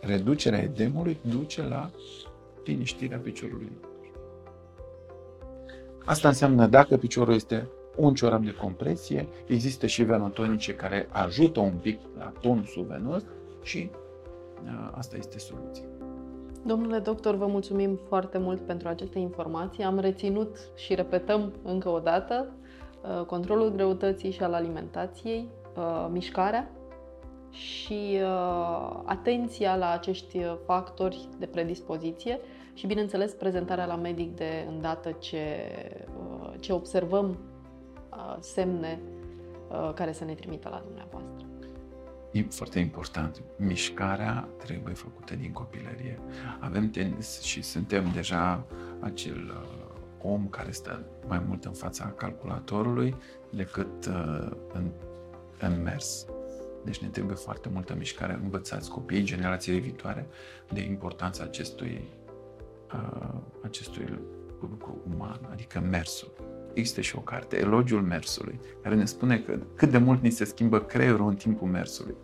reducerea 0.00 0.58
edemului 0.58 1.18
duce 1.30 1.62
la 1.62 1.90
liniștirea 2.64 3.18
piciorului. 3.18 3.72
Asta 6.04 6.28
înseamnă 6.28 6.66
dacă 6.66 6.96
piciorul 6.96 7.34
este 7.34 7.68
un 7.96 8.14
ciorap 8.14 8.42
de 8.42 8.54
compresie, 8.54 9.28
există 9.46 9.86
și 9.86 10.02
venotonice 10.02 10.74
care 10.74 11.08
ajută 11.10 11.60
un 11.60 11.74
pic 11.82 12.00
la 12.18 12.32
tonsul 12.40 12.84
venos 12.88 13.22
și 13.62 13.90
uh, 14.64 14.88
asta 14.92 15.16
este 15.16 15.38
soluția. 15.38 15.84
Domnule 16.66 16.98
doctor, 16.98 17.34
vă 17.34 17.46
mulțumim 17.46 17.98
foarte 18.08 18.38
mult 18.38 18.60
pentru 18.60 18.88
aceste 18.88 19.18
informații. 19.18 19.82
Am 19.82 19.98
reținut 19.98 20.56
și 20.74 20.94
repetăm 20.94 21.52
încă 21.62 21.88
o 21.88 21.98
dată 21.98 22.46
uh, 23.02 23.24
controlul 23.24 23.72
greutății 23.72 24.30
și 24.30 24.42
al 24.42 24.52
alimentației, 24.52 25.48
uh, 25.76 26.06
mișcarea 26.10 26.70
și 27.50 28.18
uh, 28.22 29.00
atenția 29.04 29.76
la 29.76 29.90
acești 29.90 30.38
factori 30.66 31.28
de 31.38 31.46
predispoziție 31.46 32.40
și, 32.74 32.86
bineînțeles, 32.86 33.32
prezentarea 33.32 33.86
la 33.86 33.96
medic 33.96 34.36
de 34.36 34.66
îndată 34.68 35.10
ce, 35.10 35.44
uh, 36.18 36.52
ce 36.60 36.72
observăm 36.72 37.38
uh, 38.10 38.36
semne 38.40 39.00
uh, 39.70 39.92
care 39.94 40.12
să 40.12 40.24
ne 40.24 40.34
trimită 40.34 40.68
la 40.68 40.82
dumneavoastră. 40.84 41.46
E 42.32 42.42
foarte 42.42 42.78
important. 42.78 43.42
Mișcarea 43.56 44.48
trebuie 44.58 44.94
făcută 44.94 45.34
din 45.34 45.52
copilărie. 45.52 46.18
Avem 46.60 46.90
tenis 46.90 47.40
și 47.40 47.62
suntem 47.62 48.10
deja 48.14 48.64
acel 49.00 49.62
uh, 49.62 50.30
om 50.32 50.48
care 50.48 50.70
stă 50.70 51.04
mai 51.26 51.42
mult 51.46 51.64
în 51.64 51.72
fața 51.72 52.12
calculatorului 52.16 53.16
decât 53.50 54.06
uh, 54.06 54.50
în 54.72 54.90
în 55.60 55.82
mers. 55.82 56.26
Deci 56.84 56.98
ne 56.98 57.08
trebuie 57.08 57.36
foarte 57.36 57.68
multă 57.72 57.94
mișcare. 57.98 58.38
Învățați 58.42 58.90
copiii, 58.90 59.22
generațiile 59.22 59.78
viitoare, 59.78 60.26
de 60.72 60.80
importanța 60.80 61.44
acestui, 61.44 62.08
uh, 62.94 63.34
acestui 63.62 64.18
lucru 64.60 64.98
uman, 65.14 65.48
adică 65.52 65.80
mersul. 65.90 66.32
Există 66.72 67.00
și 67.00 67.16
o 67.16 67.20
carte, 67.20 67.58
Elogiul 67.58 68.02
Mersului, 68.02 68.60
care 68.82 68.94
ne 68.94 69.04
spune 69.04 69.38
că 69.38 69.58
cât 69.74 69.90
de 69.90 69.98
mult 69.98 70.22
ni 70.22 70.30
se 70.30 70.44
schimbă 70.44 70.80
creierul 70.80 71.28
în 71.28 71.34
timpul 71.34 71.68
mersului. 71.68 72.14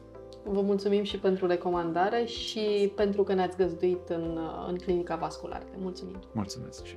Vă 0.45 0.61
mulțumim 0.61 1.03
și 1.03 1.19
pentru 1.19 1.47
recomandare 1.47 2.25
și 2.25 2.93
pentru 2.97 3.23
că 3.23 3.35
ne-ați 3.35 3.57
găzduit 3.57 4.09
în, 4.09 4.39
în 4.69 4.77
clinica 4.77 5.17
vasculară. 5.17 5.65
Mulțumim! 5.77 6.19
Mulțumesc 6.33 6.85
și 6.85 6.97